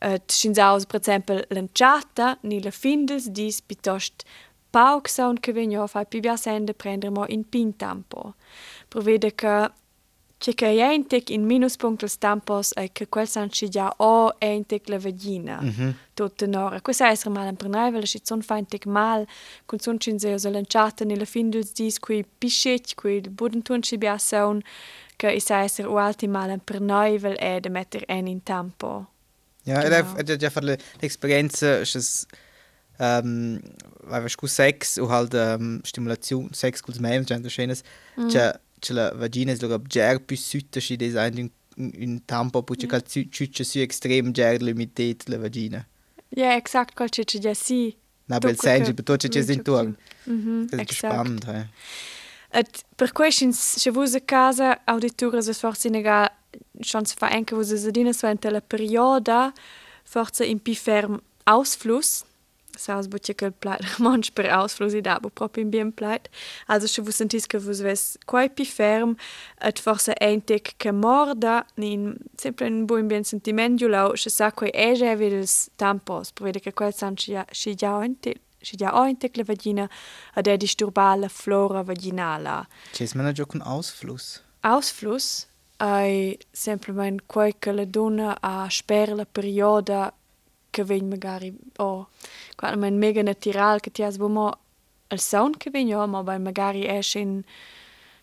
Uh, 0.00 0.16
scinza 0.26 0.76
per 0.86 1.00
esempio 1.00 1.44
l'enciata 1.48 2.38
ni 2.42 2.62
la 2.62 2.70
findes 2.70 3.28
dis 3.30 3.60
piuttosto 3.60 4.24
pauc 4.70 5.08
saun 5.08 5.38
che 5.40 5.52
vegno 5.52 5.86
fa 5.86 6.04
pi 6.04 6.20
bia 6.20 6.36
sende 6.36 6.74
prendere 6.74 7.12
mo 7.12 7.24
in 7.28 7.48
pin 7.48 7.76
tempo. 7.76 8.34
Provede 8.88 9.34
che 9.34 9.70
c'è 10.38 10.54
che 10.54 10.66
entec 10.66 11.30
in 11.30 11.44
minuspunktel 11.44 12.16
tampos 12.16 12.70
e 12.76 12.90
che 12.92 13.08
quel 13.08 13.26
san 13.26 13.50
ci 13.50 13.68
già 13.68 13.92
o 13.96 14.36
entec 14.38 14.88
la 14.88 14.98
vagina. 14.98 15.60
Mm 15.60 15.68
-hmm. 15.68 15.94
Tutte 16.14 16.46
nora. 16.46 16.80
Questa 16.80 17.06
è 17.06 17.10
essere 17.10 17.30
mal 17.30 17.54
per 17.54 17.68
noi, 17.68 17.90
weil 17.90 18.04
ci 18.04 18.20
son 18.22 18.40
feintek 18.40 18.86
mal, 18.86 19.26
con 19.66 19.78
son 19.78 19.98
cin 19.98 20.18
se 20.18 20.38
so 20.38 20.50
lanciata 20.50 21.04
nella 21.04 21.24
fin 21.24 21.50
dels 21.50 21.72
dis 21.72 21.98
qui 21.98 22.24
pischet, 22.38 22.94
qui 22.94 23.16
il 23.16 23.30
buden 23.30 23.62
tun 23.62 23.82
ci 23.82 23.98
bia 23.98 24.16
saun, 24.18 24.62
che 25.16 25.32
is 25.32 25.50
essere 25.50 25.88
ualti 25.88 26.28
mal 26.28 26.60
per 26.60 26.80
noi, 26.80 27.18
weil 27.18 27.36
è 27.36 27.60
de 27.60 27.68
metter 27.68 28.04
en 28.06 28.26
in 28.26 28.42
tempo. 28.42 29.06
Ja, 29.64 29.82
genau. 29.82 30.16
ed 30.16 30.30
è 30.30 30.36
già 30.36 30.50
fare 30.50 30.78
l'esperienza, 31.00 31.84
ähm, 32.98 33.60
weißt 34.02 34.36
du, 34.40 34.46
Sex 34.46 34.98
und 34.98 35.08
halt 35.08 35.32
ähm, 35.34 35.80
Stimulation, 35.84 36.52
Sex 36.52 36.82
kurz 36.82 36.98
mehr, 36.98 37.20
das 37.22 37.40
ist 37.40 37.52
schönes, 37.52 37.82
la 38.16 39.18
vagina 39.18 39.52
ist 39.52 39.60
sogar 39.60 39.80
sehr 39.90 40.18
bis 40.18 40.50
südtisch 40.50 40.90
in 40.90 40.98
Design 40.98 41.50
in 41.76 42.22
Tampa, 42.26 42.62
wo 42.66 42.74
ich 42.74 42.86
mhm. 42.86 42.92
halt 42.92 43.08
südtische 43.08 43.64
so 43.64 43.78
extrem 43.78 44.34
sehr 44.34 44.58
limitiert 44.58 45.28
la 45.28 45.40
vagina. 45.40 45.86
Ja, 46.30 46.56
exakt, 46.56 46.94
qual 46.96 47.08
ich 47.16 47.42
ja 47.42 47.54
sie. 47.54 47.96
Na, 48.26 48.38
bel 48.38 48.56
senso, 48.58 48.92
per 48.92 49.04
tutto 49.04 49.28
c'è 49.28 49.52
in 49.52 49.64
tuo. 49.64 49.94
Mhm, 50.26 50.68
exakt. 50.72 51.44
Ja. 51.46 51.66
Et 52.50 52.84
per 52.96 53.12
questo 53.12 53.50
se 53.52 53.90
voi 53.90 54.14
a 54.14 54.20
casa 54.20 54.80
auditura 54.84 55.40
se 55.40 55.52
forse 55.52 55.88
nega 55.88 56.30
chance 56.80 57.14
fa 57.14 57.28
anche 57.28 57.54
voi 57.54 57.64
se 57.64 57.90
dine 57.90 58.12
so 58.12 58.26
in 58.26 58.38
tele 58.38 58.60
perioda 58.60 59.52
forse 60.04 60.44
in 60.44 60.60
più 60.62 60.74
ferm 60.74 61.20
Ausfluss 61.44 62.24
saus 62.78 63.08
butje 63.10 63.34
que 63.34 63.50
plait 63.50 63.82
manch 64.04 64.32
per 64.34 64.46
ausflus 64.54 64.94
i 64.94 65.02
dabo 65.02 65.30
proprio 65.30 65.64
in 65.64 65.70
bien 65.70 65.92
plait 65.92 66.28
also 66.66 66.86
se 66.86 67.02
vos 67.02 67.16
sentis 67.16 67.46
que 67.46 67.58
vos 67.58 67.82
ves 67.82 68.16
quai 68.26 68.48
pi 68.48 68.64
ferm 68.64 69.16
et 69.60 69.78
forse 69.78 70.14
entic 70.20 70.74
que 70.78 70.92
morda 70.92 71.64
nin 71.76 72.16
sempre 72.38 72.66
un 72.66 72.86
buon 72.86 73.08
bien 73.08 73.24
sentiment 73.24 73.78
julau 73.80 74.16
se 74.16 74.30
sa 74.30 74.50
quai 74.50 74.70
ege 74.74 75.14
videls 75.16 75.68
tampos. 75.76 76.32
Per 76.32 76.44
vede 76.44 76.60
que 76.60 76.72
quel 76.72 76.92
san 76.92 77.16
si 77.18 77.74
già 77.74 78.04
entic 78.04 78.40
si 78.62 78.76
già 78.76 78.90
entic 79.06 79.36
la 79.36 79.44
vagina 79.44 79.88
ad 80.34 80.46
è 80.46 80.56
disturbar 80.56 81.18
la 81.18 81.28
flora 81.28 81.82
vaginala 81.82 82.66
Ches 82.92 83.14
man 83.14 83.32
gio 83.32 83.46
con 83.46 83.62
ausfluss? 83.62 84.42
Ausfluss 84.60 85.46
ai 85.78 86.36
semplicemente 86.50 87.24
quai 87.26 87.54
che 87.58 87.72
la 87.72 87.84
donna 87.84 88.38
a 88.40 88.66
sper 88.68 89.14
la 89.14 89.26
perioda 89.26 90.12
che 90.70 90.84
vegn 90.84 91.08
magari 91.08 91.52
oh 91.76 92.08
quando 92.56 92.78
man 92.78 92.98
mega 92.98 93.22
natural 93.22 93.80
che 93.80 93.90
ti 93.90 94.02
has 94.02 94.16
bomo 94.16 94.58
il 95.10 95.20
sound 95.20 95.56
che 95.56 95.70
vegn 95.70 95.94
oh 95.94 96.06
ma 96.06 96.22
bei 96.22 96.38
magari 96.38 96.86
es 96.86 97.14
in 97.14 97.42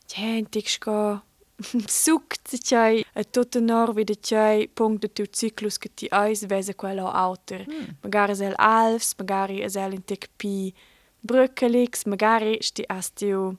gentik 0.07 0.67
sco 0.69 1.21
suc 1.87 2.35
ti 2.41 2.57
chai 2.57 3.05
e 3.13 3.29
tutto 3.29 3.59
nor 3.59 3.93
vide 3.93 4.17
chai 4.19 4.67
punct 4.67 5.01
de 5.01 5.11
tu 5.13 5.23
cyclus 5.25 5.77
che 5.77 5.89
ti 5.93 6.07
eis 6.11 6.45
vese 6.45 6.75
quello 6.75 7.09
auter 7.09 7.65
mm. 7.67 8.01
magari 8.01 8.35
sel 8.35 8.53
alfs 8.57 9.15
magari 9.17 9.61
es 9.61 9.75
el 9.75 9.93
in 9.93 10.03
tic 10.03 10.29
pi 10.35 10.73
brückelix 11.21 12.05
magari 12.05 12.57
sti 12.61 12.83
astiu 12.87 13.55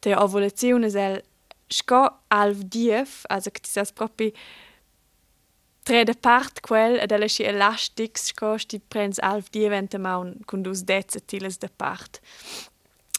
te 0.00 0.14
ovulazione 0.14 0.90
sel 0.90 1.22
sco 1.68 2.02
alf 2.28 2.58
dief 2.64 3.24
also 3.28 3.50
che 3.50 3.60
ti 3.60 3.70
sas 3.70 3.92
proprio 3.92 4.32
Trede 5.82 6.14
part 6.14 6.60
quel 6.60 6.98
ed 6.98 7.10
ella 7.10 7.28
schi 7.28 7.44
elastics 7.44 8.32
costi 8.32 8.78
prens 8.78 9.18
alf 9.18 9.50
die 9.50 9.64
event 9.66 9.96
maun 9.98 10.36
con 10.44 10.62
dus 10.62 10.84
dezze 10.84 11.24
tiles 11.24 11.58
de 11.58 11.68
part. 11.76 12.20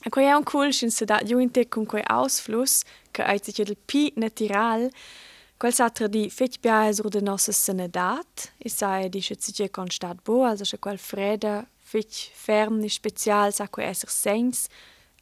E 0.06 0.10
quei 0.10 0.26
è 0.26 0.34
un 0.34 0.44
cool 0.44 0.72
schin 0.72 0.92
se 0.92 1.06
dat 1.06 1.24
giunte 1.24 1.68
con 1.68 1.86
quei 1.86 2.04
ausfluss 2.06 2.84
che 3.12 3.24
ai 3.24 3.40
sich 3.44 3.64
del 3.64 3.78
pi 3.86 4.12
natural 4.16 4.90
quel 5.58 5.74
satra 5.74 6.08
di 6.08 6.30
fetch 6.30 6.60
bia 6.60 6.88
es 6.90 7.02
de 7.02 7.22
nossa 7.22 7.52
senedat 7.52 8.52
e 8.58 8.70
sai 8.70 9.10
di 9.10 9.22
schitze 9.22 9.70
constat 9.70 10.18
bo 10.22 10.44
also 10.44 10.66
sche 10.66 10.80
quel 10.80 10.98
freda 10.98 11.66
fetch 11.78 12.32
ferm 12.34 12.80
ni 12.80 12.90
special 12.90 13.54
sa 13.54 13.68
quei 13.68 13.88
esser 13.88 14.10
sens 14.10 14.68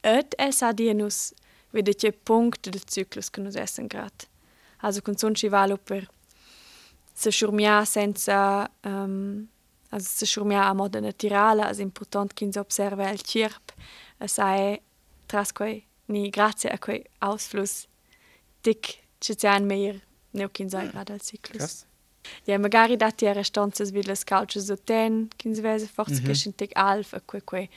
et 0.02 0.34
es 0.38 0.62
a 0.62 0.72
di 0.74 0.94
nus 0.94 1.34
vede 1.72 1.94
che 1.94 2.12
punct 2.12 2.70
del 2.70 2.84
cyclus 2.84 3.30
che 3.30 3.42
nus 3.42 3.56
essen 3.56 3.88
grat. 3.88 4.28
Also 4.82 5.02
con 5.02 5.16
son 5.16 5.36
ci 5.36 5.48
valo 5.48 5.78
per 5.78 6.10
se 7.14 7.32
surmia 7.32 7.86
senza 7.86 8.70
um, 8.86 9.48
se 10.00 10.26
surmia 10.26 10.64
a 10.70 10.74
moda 10.74 11.02
naturala 11.02 11.68
as 11.68 11.80
important 11.80 12.34
kin 12.34 12.52
observa 12.58 13.10
el 13.10 13.22
tierp 13.22 13.74
sai 14.26 14.82
tras 15.28 15.52
quei 15.52 15.84
ni 16.08 16.30
grazie 16.30 16.70
a 16.70 16.78
quei 16.78 17.04
ausfluss 17.20 17.88
dick 18.64 19.02
an 19.44 19.66
meier 19.66 20.02
neukin 20.34 20.70
sei 20.70 20.88
grad 20.90 21.10
als 21.10 21.30
cyklus. 21.30 21.86
Ja 22.46 22.58
magari 22.58 22.98
dat 22.98 23.22
era 23.22 23.44
stanzas 23.44 23.92
vi 23.92 24.04
las 24.04 24.24
calces 24.24 24.70
o 24.70 24.76
ten, 24.76 25.30
quins 25.38 25.60
vese 25.60 25.88
forse 25.88 26.22
che 26.22 26.34
scintec 26.34 26.72
alf 26.76 27.14
a 27.14 27.20
que 27.20 27.42
que 27.42 27.70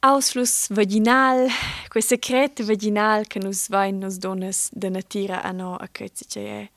ausfluss 0.00 0.68
vaginal, 0.70 1.48
que 1.90 2.00
secret 2.02 2.60
vaginal 2.60 3.26
che 3.26 3.40
nus 3.40 3.68
vain 3.68 3.98
nos 4.00 4.18
donas 4.18 4.70
de 4.72 4.90
natira 4.90 5.42
a 5.42 5.52
no 5.52 5.76
a 5.76 5.88
crezi 5.88 6.24
che 6.26 6.42
è 6.62 6.70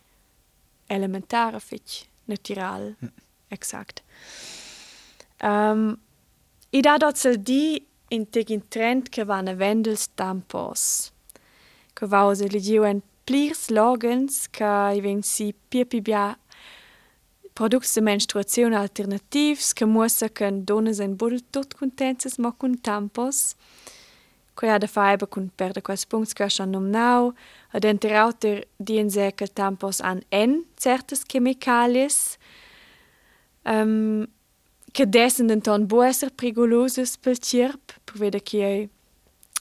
elementare 0.88 1.60
fich 1.60 2.08
natural 2.25 2.96
hm. 3.00 3.12
exakt. 3.50 4.03
Ähm, 5.39 5.98
I 6.72 6.82
da 6.82 6.98
dat 6.98 7.17
se 7.17 7.38
die 7.38 7.86
integin 8.10 8.63
trend 8.70 9.12
ke 9.12 9.27
war 9.27 9.41
ne 9.41 9.58
Wendels 9.60 10.10
Dampos. 10.15 11.13
Ke 11.96 12.12
war 12.12 12.36
se 12.36 12.48
legioen 12.48 13.01
plirs 13.25 13.70
logens 13.70 14.48
ka 14.51 14.91
iwwen 14.94 15.24
si 15.24 15.53
Pipibia 15.70 16.38
Produkt 17.58 17.89
de 17.96 18.01
menstruationun 18.01 18.77
alternativs, 18.77 19.74
ke 19.74 19.86
Moersaken 19.86 20.60
donnes 20.65 21.00
en 21.00 21.15
budel 21.17 21.41
tot 21.50 21.74
contenzes 21.74 22.38
ma 22.38 22.51
kun 22.51 22.75
Tampos. 22.86 23.56
Äh, 23.56 23.97
ha 24.66 24.78
da 24.78 24.88
faiba 24.88 25.28
con 25.28 25.52
perde 25.56 25.82
quels 25.82 26.06
punts 26.06 26.34
che 26.34 26.50
schon 26.50 26.72
num 26.72 26.90
nau. 26.90 27.34
Ad 27.72 27.84
enterauter 27.84 28.66
dien 28.78 29.10
se 29.10 29.32
che 29.36 29.48
tampos 29.48 30.02
an 30.02 30.24
en 30.32 30.66
certas 30.76 31.24
chemicalies 31.24 32.38
um, 33.68 34.26
che 34.92 35.06
dessen 35.06 35.48
den 35.48 35.62
ton 35.62 35.86
bo 35.86 36.02
esser 36.02 36.32
pericolosus 36.32 37.18
pel 37.18 37.38
cirp 37.38 37.94
per 38.04 38.18
vede 38.18 38.42
che 38.42 38.66
ei 38.66 38.90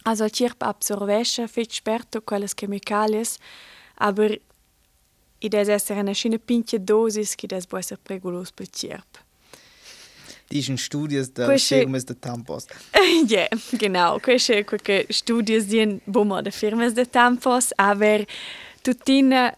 also 0.05 0.25
il 0.25 0.31
cirp 0.31 0.63
absorbesce 0.63 1.47
fet 1.49 1.73
sperto 1.73 2.23
quelles 2.23 2.55
chemicalies 2.55 3.39
aber 3.97 4.41
i 5.41 5.49
des 5.49 5.69
esser 5.69 5.99
una 5.99 6.15
schina 6.15 6.39
pinche 6.39 6.79
dosis 6.79 7.35
che 7.35 7.47
des 7.47 7.67
bo 7.67 7.77
esser 7.77 7.99
pericolus 7.99 8.53
pel 8.53 8.71
cirp 8.71 9.19
diesen 10.51 10.79
Studien 10.79 11.27
der 11.37 11.59
Firmas 11.59 12.05
de 12.05 12.15
Tampos. 12.15 12.67
ja, 13.27 13.47
genau. 13.73 14.19
Queste 14.19 14.65
quelle 14.65 15.07
Studien 15.11 15.69
dien 15.69 16.01
bomma 16.07 16.43
de 16.43 16.53
Firmas 16.53 16.95
de 16.95 17.07
Tampos, 17.07 17.73
aber 17.77 18.25
tutina 18.83 19.55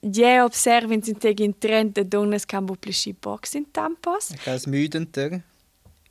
ja 0.00 0.44
observen 0.44 1.02
sind 1.02 1.20
tegen 1.20 1.58
trend 1.58 1.94
de 1.94 2.08
donnes 2.08 2.46
kan 2.46 2.66
publici 2.66 3.12
box 3.12 3.54
in 3.54 3.66
Tampos. 3.70 4.30
Quelles 4.44 4.66
müdenter. 4.66 5.42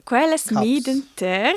Quelles 0.03 0.49
müdenter. 0.51 1.53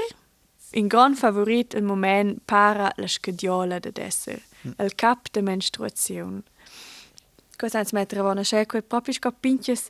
In 0.72 0.88
gran 0.88 1.16
favorit 1.16 1.74
il 1.74 1.82
moment 1.82 2.46
para 2.46 2.92
la 2.96 3.06
scadiola 3.06 3.80
de 3.80 3.92
desser. 3.92 4.42
Mm. 4.62 4.74
Il 4.78 4.94
cap 4.94 5.32
de 5.32 5.42
menstruazione. 5.42 6.42
Cosa 7.58 7.78
ans 7.78 7.92
mettere 7.92 8.22
vona 8.22 8.44
sche 8.44 8.66
quei 8.66 8.82
proprio 8.82 9.12
scapinches 9.12 9.88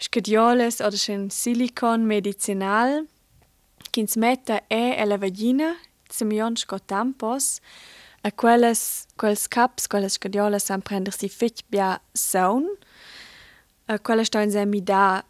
scadioles 0.00 0.80
oder 0.80 0.96
schon 0.96 1.30
Silikon 1.30 2.06
medicinal, 2.06 3.06
kins 3.92 4.16
metta 4.16 4.62
e 4.68 4.96
e 4.96 5.04
la 5.04 5.20
vagina, 5.20 5.76
semion 6.08 6.56
sco 6.56 6.78
tampos, 6.78 7.60
a 8.22 8.30
quelles, 8.30 9.06
quels 9.16 9.48
caps, 9.48 9.88
quelles 9.88 10.14
scadioles 10.14 10.66
san 10.66 10.82
prender 10.82 11.12
si 11.12 11.28
fitch 11.28 11.64
bia 11.70 12.00
saun, 12.14 12.66
a 13.86 13.98
quelles 13.98 14.28
stein 14.28 14.50
se 14.50 14.64
mi 14.66 14.80
da 14.80 15.22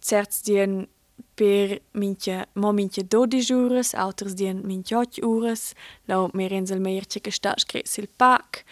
certs 0.00 0.42
dien 0.42 0.86
per 1.34 1.80
minche, 1.92 2.46
mo 2.54 2.72
minche 2.72 3.02
12 3.02 3.54
ures, 3.54 3.94
alters 3.94 4.34
dien 4.34 4.60
minche 4.66 4.96
8 4.96 5.22
ures, 5.24 5.72
lau 6.08 6.30
mir 6.34 6.52
insel 6.52 6.80
sta 7.30 7.54
scret 7.58 7.88
sil 7.88 8.08
pac. 8.18 8.64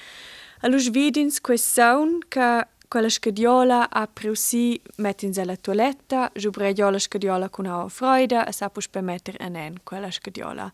Alus 0.62 0.90
vidins 0.92 1.40
quei 1.40 1.56
saun, 1.56 2.20
ca 2.28 2.68
quella 2.90 3.09
scadiola 3.09 3.88
a 3.88 4.09
preusi 4.09 4.80
mettins 4.97 5.38
alla 5.38 5.54
toiletta, 5.54 6.28
giubreggio 6.35 6.90
la 6.90 6.99
scadiola 6.99 7.49
con 7.49 7.66
a 7.66 7.88
freude 7.88 8.44
e 8.49 8.52
sa 8.52 8.68
pus 8.68 8.88
per 8.88 9.02
metter 9.02 9.37
en 9.38 9.54
en 9.54 9.75
quella 9.85 10.11
scadiola. 10.11 10.73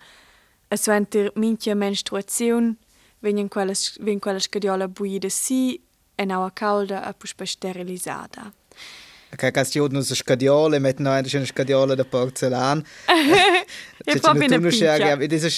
E 0.67 0.77
suenter 0.79 1.31
minchia 1.35 1.75
menstruazione, 1.75 2.77
venien 3.21 3.49
quella, 3.49 3.75
ven 4.01 4.19
quella 4.19 4.39
scadiola 4.39 4.89
buida 4.89 5.29
si 5.29 5.79
e 6.15 6.25
naua 6.25 6.51
calda 6.55 7.07
e 7.07 7.13
pus 7.13 7.35
per 7.35 7.47
sterilizzata. 7.47 8.51
Okay, 9.35 9.51
che 9.51 9.65
si 9.65 9.79
odno 9.79 10.01
scadiola, 10.01 10.79
mettono 10.79 11.11
anche 11.11 11.37
una 11.37 11.45
scadiola 11.45 11.95
da 11.95 12.05
porzellan. 12.07 12.83
e 14.05 14.19
proprio 14.21 14.47
una 14.47 14.69
piccia. 14.69 15.19
Ed 15.19 15.33
è 15.35 15.51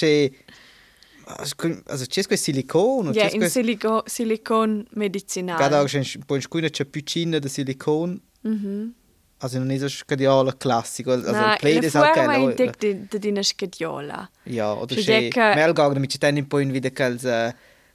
Also 1.36 2.06
c'è 2.06 2.24
questo 2.24 2.36
silicone? 2.36 3.10
Ja, 3.10 3.28
in 3.30 3.48
silico 3.50 4.02
silicon 4.06 4.86
medicinale. 4.92 5.58
Cada 5.58 5.84
c'è 5.84 5.98
un 5.98 6.24
po' 6.24 6.38
c'è 6.38 6.84
più 6.86 7.02
cinna 7.02 7.38
di 7.38 7.48
silicone. 7.48 8.18
Mhm. 8.40 8.94
Also 9.40 9.58
non 9.58 9.70
è 9.70 9.78
so 9.78 9.88
scadiola 9.88 10.56
classico, 10.56 11.12
also 11.12 11.30
no, 11.30 11.54
Play 11.60 11.78
ist 11.84 11.96
auch 11.96 12.12
geil. 12.12 12.26
Nein, 12.26 12.54
ich 12.58 12.76
di 12.78 13.06
di 13.08 13.18
dina 13.20 13.42
scadiola. 13.42 14.28
Ja, 14.44 14.72
oder 14.72 14.96
c'è 14.96 15.28
Melgag, 15.32 15.96
mit 15.98 16.18
c'è 16.18 16.28
un 16.32 16.48
po' 16.48 16.58
in 16.58 16.72
wieder 16.72 16.90
als 17.04 17.24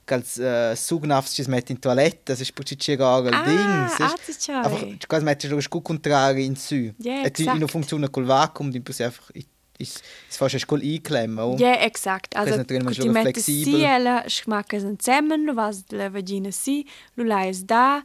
als 0.06 0.38
uh, 0.38 0.74
Sugnafs 0.74 1.34
ci 1.34 1.44
metti 1.48 1.72
in 1.72 1.80
toilette, 1.80 2.20
das 2.24 2.40
ist 2.40 2.52
putzi 2.52 2.76
c'è 2.76 2.96
gar 2.96 3.24
il 3.24 3.30
ding. 3.44 3.58
Ah, 3.58 3.96
ah, 3.98 4.62
einfach 4.64 5.06
quasi 5.06 5.24
metti 5.24 5.48
lo 5.48 5.60
scu 5.60 5.82
contrari 5.82 6.44
in 6.44 6.56
su. 6.56 6.92
Ja, 6.96 7.24
exakt. 7.24 7.56
E 7.56 7.58
tu 7.58 7.66
funziona 7.66 8.08
col 8.08 8.24
vacuum, 8.24 8.70
di 8.70 8.82
einfach 8.98 9.30
ist 9.78 10.02
es 10.30 10.36
fast 10.36 10.58
Schule 10.60 10.82
einklemmen? 10.82 11.58
Ja, 11.58 11.74
exakt. 11.74 12.36
Also, 12.36 12.62
die 12.62 13.84
ella 13.84 14.28
schmacca 14.28 14.78
zusammen, 14.78 15.56
vas 15.56 15.84
la 15.90 16.12
vagina 16.12 16.52
si, 16.52 16.86
lu 17.16 17.24
lais 17.24 17.64
da, 17.66 18.02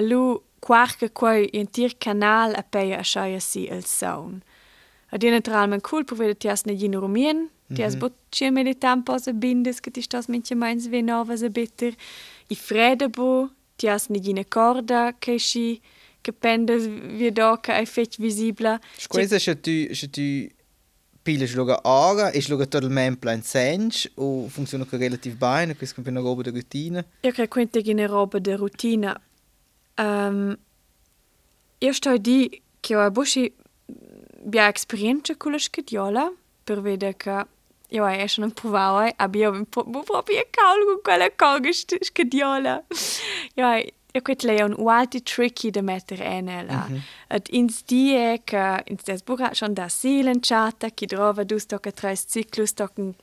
lu 0.00 0.40
quarca 0.60 1.08
quai 1.08 1.44
in 1.52 1.70
tir 1.70 1.94
canal 1.98 2.54
a 2.54 2.62
peia 2.62 2.98
a 2.98 3.04
schaia 3.04 3.40
si 3.40 3.68
il 3.68 3.84
saun. 3.84 4.42
Ed 5.10 5.24
è 5.24 5.30
naturalmente 5.30 5.86
cool, 5.86 6.04
per 6.04 6.16
vedere 6.16 6.36
ti 6.36 6.48
has 6.48 6.64
ne 6.64 6.74
gino 6.74 6.98
rumien, 6.98 7.50
ti 7.74 7.82
has 7.82 7.96
bot 7.96 8.12
cia 8.30 8.50
meditam 8.50 9.02
posa 9.02 9.32
bindes, 9.32 9.80
che 9.80 9.90
ti 9.90 10.00
stas 10.00 10.28
mince 10.28 10.54
meins 10.54 10.88
ve 10.88 11.02
novas 11.02 11.42
a 11.42 11.48
bitter, 11.48 11.94
i 12.48 12.54
freda 12.54 13.08
bo, 13.08 13.50
ti 13.76 13.88
has 13.88 14.08
ne 14.08 14.20
gino 14.20 14.42
corda, 14.48 15.14
che 15.18 15.38
si, 15.38 15.80
che 16.22 16.32
pendas 16.32 16.86
via 16.86 17.30
doca 17.30 17.74
ai 17.74 17.86
fetch 17.86 18.18
visibla. 18.18 18.80
Scusa, 18.96 19.38
se 19.38 19.60
tu, 19.60 19.94
se 19.94 20.08
tu 20.08 20.48
Pila 21.22 21.46
schluga 21.46 21.80
ara 21.84 22.30
e 22.30 22.40
schluga 22.40 22.66
totalmente 22.66 23.18
plan 23.18 23.42
sench 23.42 24.10
o 24.16 24.48
funziona 24.48 24.84
relativ 24.90 25.36
bene, 25.36 25.76
questo 25.76 26.02
è 26.02 26.08
una 26.08 26.20
roba 26.20 26.42
di 26.42 26.50
routine. 26.50 27.06
Io 27.20 27.30
credo 27.30 27.80
che 27.80 27.80
è 27.80 27.92
una 27.92 28.06
roba 28.06 28.38
di 28.38 28.52
routine. 28.52 29.20
Um, 29.96 30.58
io 31.78 31.92
sto 31.92 32.16
di 32.16 32.60
che 32.80 32.96
ho 32.96 33.10
busci 33.10 33.54
bia 34.42 34.72
esperienza 34.74 35.36
con 35.36 35.52
la 35.52 35.58
scadiola 35.58 36.32
per 36.64 36.80
vedere 36.80 37.16
che 37.16 37.46
io 37.88 38.04
ho 38.04 38.26
schon 38.26 38.50
provato, 38.52 39.14
abbiamo 39.16 39.64
proprio 39.64 40.46
cavolo 40.50 40.84
con 40.86 41.00
quella 41.02 41.30
cosa 41.36 41.70
scadiola. 42.00 42.84
Io 43.54 43.84
Ja, 44.12 44.20
quet 44.20 44.42
lei 44.44 44.60
un 44.60 44.74
walti 44.76 45.22
tricky 45.24 45.70
de 45.70 45.82
metter 45.82 46.20
enela. 46.20 46.86
Mm 46.88 46.94
-hmm. 46.94 47.36
Et 47.36 47.48
ins 47.48 47.82
die 47.84 48.40
che 48.44 48.82
ins 48.84 49.04
des 49.04 49.22
buca 49.24 49.54
schon 49.54 49.74
da 49.74 49.88
silen 49.88 50.40
chata 50.40 50.90
ki 50.90 51.06
drova 51.06 51.44
dus 51.44 51.66
toca 51.66 51.90
tres 51.92 52.24
cyclus 52.28 52.72
tocken 52.72 53.14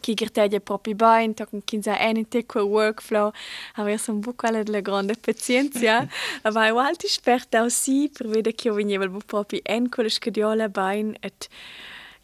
ki 0.00 0.14
gerteglia 0.14 0.60
propi 0.60 0.94
bain 0.94 1.34
tocken 1.34 1.62
kinza 1.64 1.96
en 1.98 2.28
te 2.28 2.42
quel 2.42 2.68
workflow. 2.68 3.32
Aber 3.74 3.98
son 3.98 4.20
buca 4.20 4.46
alle 4.48 4.64
de 4.64 4.82
grande 4.82 5.14
pazienza. 5.16 6.08
Aber 6.42 6.68
i 6.68 6.72
walti 6.72 7.08
sperta 7.08 7.62
aussi 7.62 8.08
per 8.08 8.26
vede 8.28 8.52
che 8.54 8.70
veniva 8.70 9.06
bu 9.06 9.20
propi 9.26 9.60
en 9.64 9.88
quella 9.88 10.10
scadiola 10.10 10.68
bain 10.68 11.16
et 11.20 11.48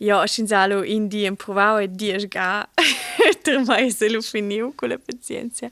Ja, 0.00 0.24
scinzalo 0.24 0.84
in 0.84 1.08
di 1.08 1.24
improvau 1.24 1.80
e 1.80 1.88
di 1.90 2.14
ga 2.28 2.68
ter 3.42 3.64
mai 3.64 3.90
se 3.90 4.08
lo 4.08 4.20
finiu 4.20 4.72
con 4.74 4.88
la 4.88 4.98
pazienza. 4.98 5.68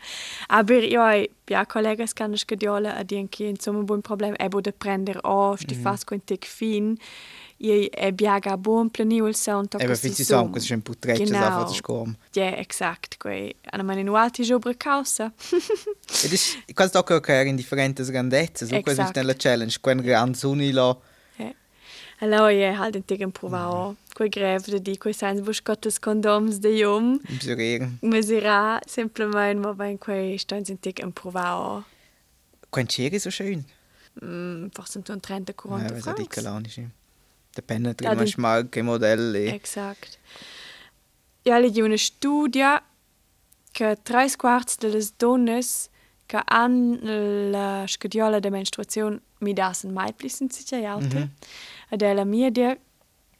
Aber 0.48 0.82
io 0.82 1.00
ai 1.00 1.30
pia 1.44 1.64
collegas 1.64 2.12
can 2.12 2.36
scadiola 2.36 2.96
a 2.96 3.04
dien 3.04 3.28
che 3.28 3.44
insomma 3.44 3.82
buon 3.82 4.00
problem 4.00 4.34
e 4.36 4.48
bo 4.48 4.60
de 4.60 4.72
prender 4.72 5.18
o 5.22 5.54
sti 5.56 5.76
mm. 5.76 5.80
fas 5.80 6.04
con 6.04 6.24
tic 6.24 6.44
fin. 6.44 6.96
Ie 7.58 7.88
e 7.88 8.12
biaga 8.12 8.56
buon 8.58 8.90
planiu 8.90 9.26
il 9.26 9.34
sound 9.34 9.68
to. 9.68 9.78
E 9.78 9.86
ba 9.86 9.94
fizi 9.94 10.24
som, 10.24 10.50
questo 10.50 10.72
è 10.72 10.76
un 10.76 10.82
putreccio 10.82 11.22
genau. 11.24 11.40
da 11.40 11.50
fatto 11.50 11.72
scom. 11.72 12.16
Ja, 12.32 12.54
exakt, 12.56 13.16
quei 13.16 13.54
ana 13.70 13.82
mani 13.82 14.02
nu 14.02 14.14
alti 14.14 14.42
jobre 14.42 14.76
causa. 14.76 15.32
Ed 16.22 16.32
is 16.32 16.58
quasi 16.74 16.90
tocca 16.90 17.20
che 17.20 17.44
in 17.46 17.56
differenti 17.56 18.02
grandezze, 18.02 18.66
so 18.66 18.80
quasi 18.80 19.02
nella 19.14 19.34
challenge, 19.34 19.78
quen 19.80 20.00
gran 20.02 20.34
sunilo. 20.34 21.02
Allora 22.18 22.48
je 22.48 22.64
halt 22.64 22.94
en 22.94 23.04
tegen 23.04 23.32
provao. 23.32 23.88
Mm. 23.88 23.96
Quei 24.12 24.28
greve 24.28 24.82
di 24.82 24.96
quei 24.98 25.12
sans 25.12 25.40
vos 25.40 25.62
cottes 25.62 25.98
condoms 25.98 26.58
de 26.60 26.76
jom. 26.76 27.20
Mesurer. 27.28 27.88
Mesurar 28.00 28.82
simplement 28.88 29.60
mo 29.60 29.74
ben 29.74 29.98
quei 29.98 30.38
steins 30.38 30.68
en 30.68 30.78
tegen 30.80 31.12
provao. 31.12 31.84
Quen 32.70 32.86
cheri 32.86 33.18
so 33.18 33.30
schön. 33.30 33.66
Mm, 34.24 34.68
forse 34.72 34.98
un 34.98 35.20
30 35.20 35.52
40 35.54 35.94
ja, 35.94 36.00
francs. 36.00 36.20
Ja, 36.20 36.26
calanici. 36.26 36.88
Depende 37.50 37.94
da 37.94 38.12
ja, 38.12 38.24
mal 38.36 38.68
che 38.68 38.82
modelli. 38.82 39.46
Exact. 39.46 40.18
Ja, 41.42 41.58
li 41.58 41.70
di 41.70 41.80
una 41.80 41.96
studia 41.96 42.82
che 43.72 43.96
tre 44.02 44.26
quarts 44.36 44.78
delle 44.78 45.06
donnes 45.16 45.88
che 46.26 46.40
hanno 46.44 47.50
la 47.50 47.84
scadiola 47.86 48.40
de 48.40 48.50
menstruazione 48.50 49.20
mi 49.38 49.52
dassen 49.52 49.92
mai 49.92 50.12
plissen 50.12 50.50
sicher 50.50 50.84
alte. 50.84 51.18
Mm 51.18 51.22
-hmm. 51.22 51.30
Adela 51.90 52.24
media 52.24 52.76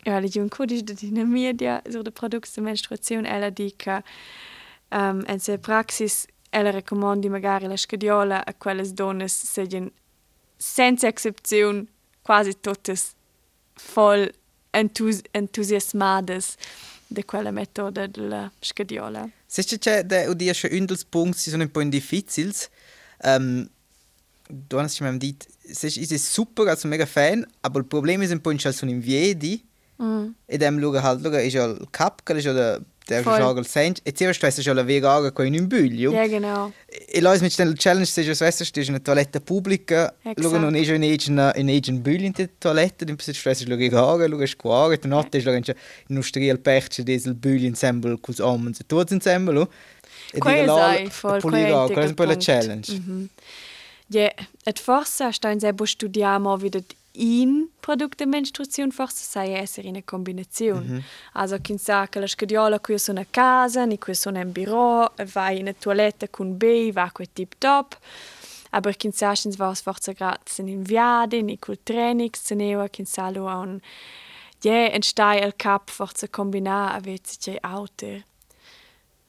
ela 0.04 0.20
di 0.20 0.38
un 0.38 0.48
codice 0.48 0.84
de 0.84 0.94
dina 0.94 1.24
media 1.24 1.82
sur 1.90 2.02
de 2.02 2.10
products 2.10 2.54
de 2.54 2.60
menstruaziun 2.60 3.26
ela 3.26 3.50
di 3.50 3.74
che 3.76 4.02
um, 4.92 5.22
en 5.26 5.38
se 5.38 5.58
praxis 5.58 6.26
ela 6.50 6.70
recommandi 6.70 7.28
magari 7.28 7.66
la 7.66 7.76
scadiola 7.76 8.44
a 8.44 8.52
quelles 8.52 8.92
donnes 8.92 9.32
segen 9.32 9.90
senza 10.56 11.08
excepzion 11.08 11.88
quasi 12.22 12.54
totes 12.60 13.14
voll 13.94 14.30
entus 14.72 15.22
entusiasmades 15.32 16.56
de 17.08 17.24
quella 17.24 17.50
metoda 17.50 18.06
della 18.06 18.50
scadiola. 18.60 19.28
Se 19.46 19.62
c'è 19.62 20.04
de 20.04 20.26
udia 20.26 20.52
sche 20.52 20.68
undels 20.72 21.04
punts 21.04 21.40
si 21.40 21.50
sono 21.50 21.62
un 21.62 21.70
po' 21.70 21.82
difficils. 21.84 22.68
Um, 23.22 23.68
du 24.48 24.80
hast 24.80 25.00
mir 25.00 25.18
dit, 25.18 25.46
es 25.64 25.84
ist 25.84 26.32
super, 26.32 26.66
also 26.66 26.88
mega 26.88 27.06
Fan, 27.06 27.46
aber 27.62 27.80
das 27.80 27.88
Problem 27.88 28.22
ist 28.22 28.32
ein 28.32 28.40
bisschen 28.40 28.72
so 28.72 28.86
im 28.86 29.04
Viedi. 29.04 29.62
Mm. 29.98 30.34
E 30.46 30.58
dem 30.58 30.78
luga 30.78 31.02
halt 31.02 31.22
luga 31.22 31.38
is 31.38 31.56
al 31.56 31.78
cap 31.90 32.22
che 32.26 32.34
is 32.34 32.46
al 32.46 32.84
der 33.08 33.22
jogel 33.22 33.64
sent 33.64 34.02
e 34.04 34.12
zuerst 34.12 34.42
weißt 34.42 34.66
du 34.66 34.72
la 34.74 34.86
vega 34.86 35.30
con 35.30 35.46
in 35.46 35.68
buglio 35.68 36.12
ja 36.12 36.26
genau. 36.26 36.72
E 36.88 37.20
lois 37.20 37.40
mit 37.40 37.56
den 37.58 37.74
challenge 37.76 38.06
se 38.06 38.22
just 38.22 38.40
weißt 38.40 38.60
du 38.60 38.80
ist 38.80 38.88
eine 38.88 39.02
toilette 39.02 39.40
pubblica 39.40 40.12
luga 40.36 40.58
non 40.58 40.74
is 40.74 40.88
in 40.88 41.02
egen 41.02 41.38
in 41.54 41.68
egen 41.68 42.02
buglio 42.02 42.26
in 42.26 42.32
der 42.32 42.48
toilette 42.58 43.06
dem 43.06 43.16
bist 43.16 43.34
stress 43.36 43.64
luga 43.66 43.88
gaga 43.88 44.26
luga 44.26 44.46
square 44.46 44.98
der 44.98 45.08
notte 45.08 45.38
is 45.38 45.44
luga 45.44 45.74
industrial 46.08 46.58
pech 46.58 47.04
diesel 47.04 47.34
buglio 47.34 47.68
ensemble 47.68 48.18
cos 48.18 48.40
om 48.40 48.66
und 48.66 48.88
tut 48.88 49.12
ensemble 49.12 49.68
e 50.34 50.40
di 50.40 50.66
la 50.66 50.98
poliga 51.40 51.86
un 51.86 52.14
po' 52.14 52.24
la 52.24 52.36
challenge 52.36 53.00
Ja, 54.08 54.30
et 54.66 54.78
forsa 54.78 55.32
stein 55.32 55.60
se 55.60 55.72
bo 55.72 55.84
studiamo 55.84 56.60
wieder 56.62 56.82
in 57.16 57.70
Produkt 57.80 58.18
de 58.18 58.26
menstruaziun 58.26 58.92
forse 58.92 59.24
sai 59.24 59.52
essere 59.52 59.88
in 59.88 60.04
combinazione. 60.04 60.86
Mm 60.86 60.96
-hmm. 60.96 61.02
Also 61.32 61.58
kin 61.58 61.78
sa 61.78 62.06
che 62.06 62.20
la 62.20 62.26
scadiola 62.26 62.78
qui 62.80 62.98
sono 62.98 63.20
a 63.20 63.26
casa, 63.30 63.84
ni 63.84 63.98
qui 63.98 64.14
sono 64.14 64.40
in 64.40 64.52
bureau, 64.52 65.08
vai 65.32 65.58
in 65.58 65.74
toilette 65.78 66.30
con 66.30 66.56
B, 66.56 66.92
va 66.92 67.10
qui 67.12 67.28
tip 67.32 67.54
top. 67.58 67.96
Aber 68.70 68.92
kin 68.96 69.12
sa 69.12 69.34
schins 69.34 69.56
was 69.58 69.80
forse 69.80 70.12
grad 70.14 70.38
sind 70.44 70.68
in 70.68 70.84
viade, 70.84 71.42
ni 71.42 71.56
col 71.58 71.78
trainings 71.82 72.42
ceneva 72.44 72.88
kin 72.88 73.06
sa 73.06 73.30
lo 73.30 73.46
on 73.46 73.80
je 74.62 74.90
en 74.90 75.02
stai 75.02 75.40
al 75.40 75.52
cap 75.56 75.90
forse 75.90 76.28
combina 76.28 76.94
avet 76.94 77.26
sich 77.26 77.58
auter. 77.62 78.24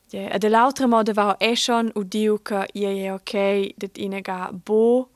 Ja, 0.09 0.29
e 0.31 0.39
de 0.39 0.49
l'altra 0.49 0.87
moda 0.87 1.13
va 1.13 1.37
schon 1.55 1.91
udiu 1.95 2.41
che 2.41 2.67
ie 2.73 3.05
è 3.05 3.13
ok 3.13 3.73
det 3.77 3.97
inega 3.97 4.51
bo. 4.51 5.09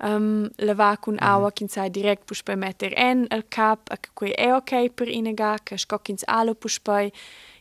Um, 0.00 0.48
leva 0.58 0.96
cun 0.96 1.14
mm. 1.14 1.26
aua 1.26 1.50
kin 1.50 1.68
sai 1.68 1.90
direct 1.90 2.24
pus 2.24 2.42
pe 2.42 2.54
metter 2.54 2.92
en 2.94 3.26
el 3.30 3.42
cap 3.48 3.88
a 3.90 3.96
che 3.96 4.10
quei 4.14 4.30
è 4.30 4.54
ok 4.54 4.90
per 4.94 5.08
inega 5.08 5.58
che 5.64 5.76
sco 5.76 5.98
kins 5.98 6.22
alo 6.24 6.54
pus 6.54 6.78
pe 6.78 7.10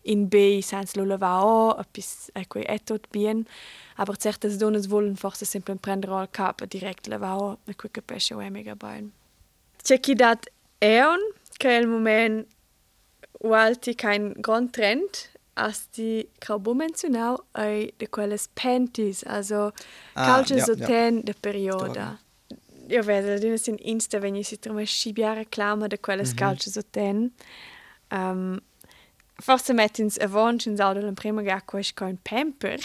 in 0.03 0.27
B 0.27 0.61
sans 0.61 0.93
lo 0.95 1.03
leva 1.03 1.43
o 1.43 1.71
a 1.71 1.83
pis 1.91 2.29
a 2.33 2.45
quei 2.45 2.63
è 2.63 2.77
tot 2.83 3.07
bien. 3.11 3.47
Aber 3.95 4.15
certes 4.17 4.57
donas 4.57 4.87
wollen 4.87 5.15
forse 5.15 5.45
sempre 5.45 5.75
prendere 5.75 6.13
al 6.13 6.29
cap 6.29 6.63
direct 6.65 7.07
leva 7.07 7.35
o 7.37 7.57
a 7.65 7.73
quei 7.75 7.91
che 7.91 8.01
pesce 8.01 8.35
o 8.35 8.39
è 8.39 8.49
mega 8.49 8.75
bain 8.75 9.11
c'è 9.87 10.01
chi 10.01 10.15
dat 10.15 10.49
eon 10.79 11.19
che 11.57 11.71
il 11.71 11.87
moment 11.87 12.45
Walti 13.39 13.93
kein 13.95 14.33
grand 14.41 14.71
trend 14.71 15.29
as 15.57 15.89
die 15.89 16.29
Krabo 16.39 16.73
mencionau 16.73 17.37
ai 17.53 17.91
de 17.97 18.07
quelles 18.07 18.47
panties, 18.53 19.23
also 19.23 19.71
ah, 20.13 20.25
calce 20.25 20.55
ja, 20.55 20.65
soten 20.65 21.15
ja. 21.17 21.23
de 21.23 21.33
perioda. 21.33 22.19
Io 22.89 23.03
vedo, 23.03 23.37
di 23.39 23.47
in 23.47 23.77
Insta 23.79 24.21
wenn 24.21 24.43
si 24.43 24.57
trova 24.57 24.85
scibia 24.85 25.33
reclama 25.33 25.87
de 25.87 25.97
quelles 25.97 26.29
mm 26.29 26.33
-hmm. 26.33 26.39
calce 26.39 26.69
soten. 26.71 27.33
Um, 28.11 28.59
forse 29.41 29.73
mettins 29.73 30.17
avon 30.19 30.57
in 30.65 30.77
saudo 30.77 31.01
la 31.01 31.11
prima 31.11 31.41
ga 31.41 31.61
quais 31.61 31.93
con 31.93 32.17
pamper. 32.23 32.79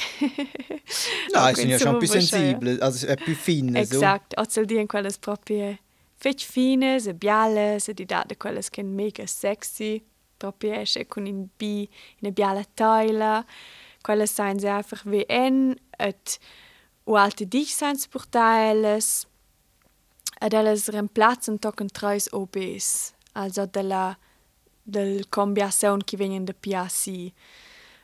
no, 1.33 1.41
sono 1.55 1.69
ja 1.69 1.79
schon 1.79 1.99
più 1.99 2.09
sensibile, 2.09 2.79
also 2.81 3.07
è 3.07 3.17
più 3.17 3.35
fine. 3.35 3.81
Esatto, 3.81 4.43
so. 4.49 4.61
o 4.61 4.65
di 4.65 4.79
in 4.79 4.87
quelles 4.87 5.19
proprie 5.19 5.79
fetch 6.17 6.45
fine, 6.45 7.01
se 7.01 7.15
biale, 7.15 7.79
se 7.79 7.93
di 7.93 8.05
da 8.05 8.25
de 8.27 8.37
quelles 8.37 8.71
che 8.71 8.83
mega 8.83 9.27
sexy. 9.27 10.03
Proprio 10.43 10.75
esce 10.75 11.07
con 11.07 11.27
in 11.27 11.49
B 11.57 11.63
in 11.63 11.89
una 12.21 12.31
biala 12.31 12.65
taila. 12.75 13.45
Quelle 14.03 14.27
seien 14.27 14.59
sie 14.59 14.69
einfach 14.69 15.05
wie 15.05 15.25
en, 15.29 15.77
et 15.99 16.39
u 17.07 17.15
alte 17.15 17.47
dich 17.47 17.75
seien 17.75 17.99
portailes, 18.11 19.27
ed 20.41 20.55
elles 20.55 20.89
reemplazen 20.89 21.61
tocken 21.61 21.89
treis 21.89 22.29
OBs, 22.33 23.15
also 23.35 23.67
della 23.67 24.17
del 24.85 25.29
combinazione 25.29 26.03
che 26.05 26.17
vengono 26.17 26.45
da 26.45 26.55
PAC. 26.55 27.33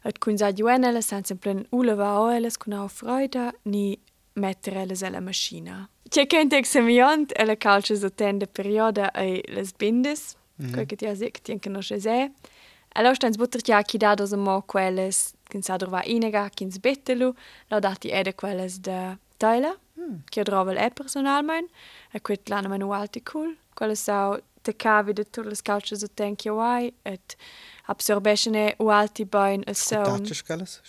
Et 0.05 0.19
kun 0.19 0.39
sa 0.39 0.53
juen 0.53 0.85
elles 0.85 1.09
seien 1.09 1.25
sempre 1.25 1.67
uleva 1.71 2.21
o 2.21 2.31
elles 2.31 2.57
kun 2.57 2.73
au 2.73 2.89
freude, 2.89 3.53
ni 3.65 3.99
mettere 4.35 4.83
elles 4.83 5.03
alla 5.03 5.21
maschina. 5.21 5.89
C'è 6.09 6.27
che 6.27 6.47
examiant 6.49 7.33
e 7.37 7.45
la 7.45 7.57
calcia 7.57 7.95
so 7.97 8.11
tende 8.11 8.47
perioda 8.47 9.11
e 9.11 9.43
les 9.49 9.73
bindes, 9.75 10.37
Mm 10.59 10.67
-hmm. 10.67 10.75
Kaj 10.75 10.97
ti 10.97 11.05
jaz 11.05 11.23
ek 11.23 11.41
tien 11.43 11.61
keno 11.61 11.83
še 11.83 11.99
ze. 12.01 12.31
Alo 12.95 13.15
štens 13.15 13.37
butrtja 13.39 13.83
ki 13.83 13.99
dado 13.99 14.27
zamo 14.27 14.63
quelles 14.73 15.35
kin 15.51 15.63
sadrova 15.63 16.03
inega 16.07 16.49
kin 16.51 16.71
zbetelu, 16.71 17.35
la 17.71 17.81
dati 17.81 18.13
ede 18.13 18.33
quelles 18.33 18.81
de 18.81 19.17
Tyler, 19.39 19.77
mm. 19.97 20.23
ki 20.31 20.45
drovel 20.45 20.77
e 20.77 20.91
personal 20.91 21.43
mein, 21.43 21.69
e 22.15 22.21
quit 22.21 22.49
lana 22.49 22.69
menu 22.69 22.93
alti 22.93 23.21
cool, 23.21 23.55
quelles 23.79 24.05
sau 24.05 24.39
te 24.63 24.73
cavi 24.73 25.15
de 25.15 25.25
tutte 25.25 25.49
le 25.49 25.55
scalce 25.55 25.97
su 25.97 26.09
tenki 26.09 26.51
wai 26.51 26.93
et 27.05 27.37
absorbescene 27.87 28.75
u 28.79 28.91
alti 28.91 29.25
bain 29.25 29.65
e 29.67 29.75
so. 29.75 30.03
Tatsch 30.05 30.45
quelles? 30.45 30.81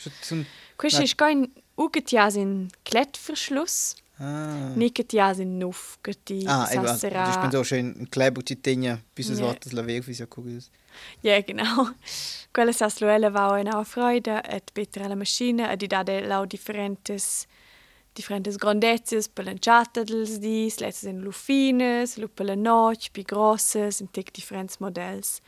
Quis 0.78 1.00
ich 1.00 1.16
kein 1.18 1.52
ugetjasin 1.78 2.70
Klettverschluss. 2.86 3.96
Ah. 4.22 4.74
Nica 4.76 5.04
ti 5.04 5.18
has 5.18 5.40
in 5.40 5.58
nuf, 5.58 5.98
ti 6.26 6.44
ah, 6.46 6.66
sassera... 6.66 7.24
Ah, 7.24 7.32
ich 7.32 7.42
bin 7.42 7.52
so 7.52 7.64
schön 7.64 8.10
Kleber 8.12 8.44
ci 8.44 8.58
tegna, 8.58 9.00
bis 9.16 9.30
es 9.30 9.40
wird 9.40 9.66
das 9.66 9.72
laver, 9.72 10.06
wie 10.06 10.14
so 10.14 10.28
curios. 10.28 10.70
Ja, 11.22 11.40
genau. 11.42 11.90
Quella 12.52 12.74
sas 12.74 13.00
luella 13.00 13.30
va 13.30 13.58
in 13.60 13.70
au 13.70 13.86
freude, 13.86 14.42
et 14.44 14.74
better 14.74 15.04
alla 15.04 15.16
maschina, 15.16 15.72
e 15.72 15.78
di 15.78 15.88
dade 15.88 16.28
lau 16.28 16.46
differentes 16.46 17.48
differentes 18.14 18.58
grandezias 18.58 19.30
per 19.30 19.46
lanciata 19.46 20.04
dels 20.04 20.40
dis, 20.40 20.80
letzes 20.80 21.08
in 21.08 21.22
lufines, 21.22 22.18
lu 22.18 22.28
per 22.28 22.46
la 22.46 22.56
noc, 22.56 23.12
pi 23.14 23.24
grosses, 23.24 24.02
in 24.02 24.12
tec 24.12 24.34
differents 24.36 24.80
models. 24.80 25.40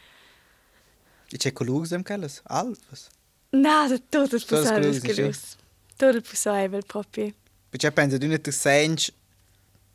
E 1.30 1.38
c'è 1.38 1.52
colors 1.52 1.92
im 1.92 2.04
calles? 2.04 2.40
Alfas? 2.46 3.10
Na, 3.50 3.88
da 3.88 3.98
tot 3.98 4.34
es 4.34 4.46
possibile 4.46 5.00
colors. 5.00 5.58
Tot 5.98 6.16
es 6.16 6.24
possibile 6.24 6.82
proprio. 6.88 7.34
Perché 7.72 7.92
penso 7.92 8.18
tu 8.18 8.28
non 8.28 8.38
senti 8.50 9.14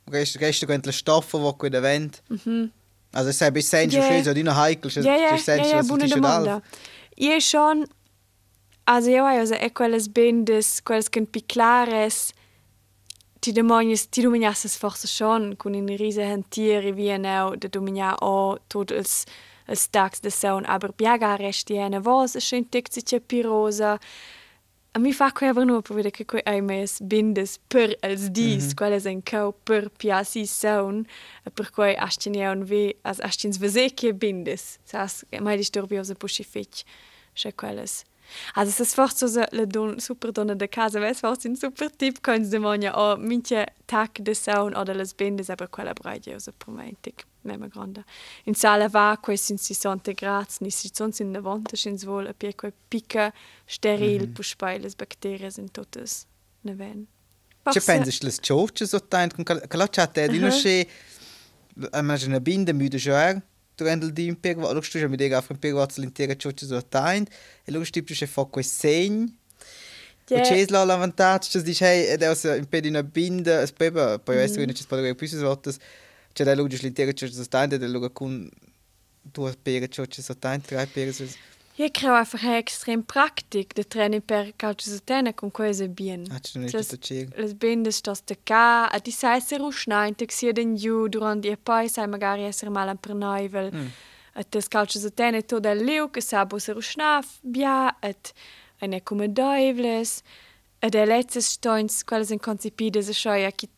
questo 0.03 0.39
questo 0.39 0.67
con 0.67 0.81
la 0.83 0.93
stoffa 0.93 1.39
che 1.39 1.55
qui 1.57 1.69
davanti. 1.69 2.19
Mhm. 2.29 2.71
Also 3.13 3.33
se 3.33 3.53
bis 3.53 3.69
senti 3.69 3.97
yeah. 3.97 4.05
sceso 4.05 4.33
di 4.33 4.41
una 4.41 4.55
heikel, 4.55 4.91
se 4.91 5.01
yeah, 5.01 5.17
yeah, 5.17 5.37
senti 5.37 5.69
yeah, 5.69 5.77
yeah, 5.77 5.83
buona 5.83 6.07
domanda. 6.07 6.63
Io 7.17 7.39
schon 7.39 7.87
also 8.85 9.11
io 9.11 9.25
also 9.25 9.55
e 9.55 9.73
quelles 9.73 10.09
bendes, 10.09 10.81
quelles 10.83 11.09
che 11.09 11.25
piclares 11.27 12.33
ti 13.41 13.53
demonias 13.53 14.09
ti 14.09 14.23
dominias 14.23 14.77
forse 14.77 15.07
schon 15.07 15.57
con 15.57 15.75
in 15.75 15.97
rise 15.97 16.23
hantieri 16.23 16.93
wie 16.93 17.17
neu 17.19 17.57
de 17.57 17.69
dominia 17.69 18.17
o 18.21 18.59
tot 18.67 18.91
els 18.91 19.25
els 19.69 19.89
tax 19.91 20.21
de 20.21 20.31
saun, 20.31 20.65
aber 20.67 20.93
biaga 20.93 21.37
resti 21.37 21.77
ena 21.77 22.01
voz, 22.01 22.37
schön 22.39 22.69
tic 22.71 22.89
si 22.91 23.03
pirosa, 23.21 23.99
a 24.97 24.99
mi 24.99 25.13
fa 25.13 25.31
quei 25.31 25.53
nur 25.53 25.83
per 25.83 25.95
vedere 25.95 26.11
che 26.11 26.25
quei 26.25 26.43
ai 26.45 26.63
mes 26.63 27.01
bindes 27.03 27.59
per 27.69 27.97
els 28.01 28.31
dis, 28.31 28.65
mm 28.65 28.69
-hmm. 28.69 28.75
quelle 28.75 29.01
sen 29.01 29.23
cau 29.23 29.53
per 29.53 29.91
piasi 29.91 30.47
saun, 30.47 31.07
per 31.55 31.71
quei 31.71 31.95
astini 31.97 32.47
un 32.47 32.65
ve 32.65 32.97
as 33.03 33.21
astins 33.21 33.59
vesecchie 33.59 34.15
bindes. 34.15 34.79
Sas 34.85 35.25
mai 35.41 35.57
disturbiosa 35.57 36.15
pushifich, 36.15 36.85
che 37.35 37.53
quelles. 37.53 38.05
Also 38.55 38.71
es 38.71 38.81
ist 38.81 38.95
fast 38.95 39.19
so 39.19 39.45
le 39.51 39.67
don, 39.67 40.01
super 40.01 40.33
donna 40.33 40.55
de 40.55 40.69
casa, 40.69 40.99
ves 40.99 41.21
fast 41.21 41.45
un 41.45 41.57
super 41.57 41.91
tip 41.91 42.23
coins 42.23 42.49
de 42.49 42.59
monia 42.59 42.93
o 42.95 43.17
minche 43.17 43.67
tac 43.87 44.19
de 44.23 44.35
saun 44.35 44.75
oder 44.75 44.95
les 44.95 45.15
bindes 45.15 45.51
aber 45.51 45.69
quella 45.69 45.93
braide 45.93 46.41
so 46.41 46.53
promentic 46.59 47.27
mema 47.47 47.69
grande. 47.69 48.05
In 48.45 48.55
sala 48.55 48.89
va 48.89 49.19
quei 49.23 49.37
sin 49.37 49.57
60 49.57 50.13
gradi, 50.13 50.55
ni 50.61 50.71
si 50.71 50.91
son 50.93 51.13
sin 51.13 51.31
navonta 51.31 51.77
sin 51.77 51.99
svol 51.99 52.27
a 52.27 52.35
pie 52.35 52.55
quei 52.55 52.73
pica 52.89 53.33
steril 53.65 54.23
mm 54.23 54.25
-hmm. 54.25 54.35
puspai 54.35 54.79
les 54.79 54.95
bacterie 54.95 55.51
in 55.57 55.71
totes 55.71 56.27
neven. 56.63 57.07
Ci 57.73 57.81
pensi 57.81 58.25
les 58.25 58.39
choche 58.39 58.87
so 58.87 59.01
tain 59.01 59.31
con 59.31 59.45
calacciate 59.45 60.29
di 60.29 60.39
no 60.39 60.49
che 60.49 60.89
immagina 61.95 62.41
binde 62.41 62.73
müde 62.73 62.99
joer 62.99 63.43
durante 63.75 64.07
il 64.07 64.29
impero, 64.29 64.69
allora 64.69 64.83
stu 64.83 64.99
mi 65.09 65.17
dega 65.17 65.39
afro 65.39 65.55
impero 65.55 65.87
l'intera 65.97 66.35
choche 66.37 66.65
so 66.67 66.81
tain 66.89 67.25
e 67.65 67.67
allora 67.69 67.85
stu 67.85 68.03
che 68.03 68.27
fa 68.27 68.45
quei 68.45 68.65
segni 68.65 69.35
Yeah. 70.29 70.43
Cesla 70.43 70.85
la 70.85 70.97
vantaggio, 70.97 71.61
dice 71.61 71.87
hey, 71.87 72.07
ed 72.07 72.23
è 72.23 72.29
un 72.29 72.67
po' 72.69 72.81
di 72.81 72.89
una 72.89 73.05
binda, 73.05 73.65
speba, 73.65 74.19
poi 74.19 74.39
essere 74.39 74.65
mm. 74.65 74.67
che 74.67 74.75
ci 74.75 74.83
spadre 74.83 75.15
più 75.15 75.29
si 75.29 75.37
c'è 76.37 76.45
da 76.45 76.55
luce 76.55 76.83
l'intera 76.83 77.13
choche 77.13 77.33
so 77.33 77.47
tain, 77.49 77.69
da 77.69 77.79
pere 79.63 79.89
choche 79.89 80.21
so 80.23 80.35
tain, 80.35 80.61
tre 80.61 80.87
pere 80.87 81.13
so 81.13 81.25
Je 81.79 81.91
creo 81.91 82.15
einfach 82.15 82.43
extrem 82.43 83.03
praktik 83.03 83.75
de 83.75 83.85
training 83.85 84.23
per 84.23 84.53
calcio 84.57 84.91
setena 84.91 85.35
con 85.35 85.51
quese 85.51 85.89
bien. 85.89 86.25
Ah, 86.31 86.41
ci 86.41 86.59
non 86.59 86.67
es 86.67 87.11
Les 87.37 87.53
bendes 87.53 87.97
stos 87.97 88.25
de 88.25 88.35
ca, 88.45 88.87
a 88.87 88.99
di 88.99 89.11
sai 89.11 89.41
ser 89.41 89.61
usnain 89.61 90.15
tek 90.15 90.33
sia 90.33 90.53
den 90.53 90.77
ju 90.77 91.09
durant 91.09 91.43
die 91.43 91.57
poi 91.57 91.89
sai 91.89 92.07
magari 92.07 92.45
esser 92.45 92.71
mal 92.71 92.89
an 92.89 92.97
pernaivel. 92.97 93.71
Mm. 93.73 93.91
Et 94.37 94.51
des 94.51 94.69
calcio 94.69 94.99
setena 95.01 95.43
to 95.43 95.61
del 95.61 95.85
liu 95.85 96.09
che 96.09 96.23
sa 96.23 96.47
bo 96.47 96.59
ser 96.59 96.77
usnaf, 96.77 97.41
bia 97.43 97.95
et 98.03 98.33
ene 98.81 99.03
come 99.03 99.29
doivles. 99.29 100.23
Et 100.81 100.91
de 100.91 101.05
letztes 101.05 101.47
stoins, 101.47 102.03
quelles 102.07 102.31
in 102.31 102.39
concipides 102.39 103.09
a 103.11 103.13
schoia 103.13 103.53
ki 103.53 103.69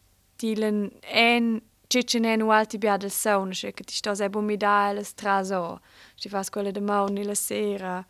tilen 1.89 2.03
en 2.03 2.07
Cicin 2.07 2.25
en 2.25 2.43
ualti 2.43 2.79
bia 2.79 2.97
del 2.97 3.11
sauna, 3.11 3.53
che 3.53 3.85
ti 3.85 3.95
sto 3.95 4.15
se 4.15 4.29
bo 4.29 4.41
mi 4.41 4.57
da 4.57 4.93
le 4.93 5.05
straso, 5.05 5.81
ci 6.17 6.29
fas 6.29 6.51
quelle 6.51 6.73
de 6.73 6.81
mauni 6.81 7.25
la 7.25 7.35
sera, 7.35 8.07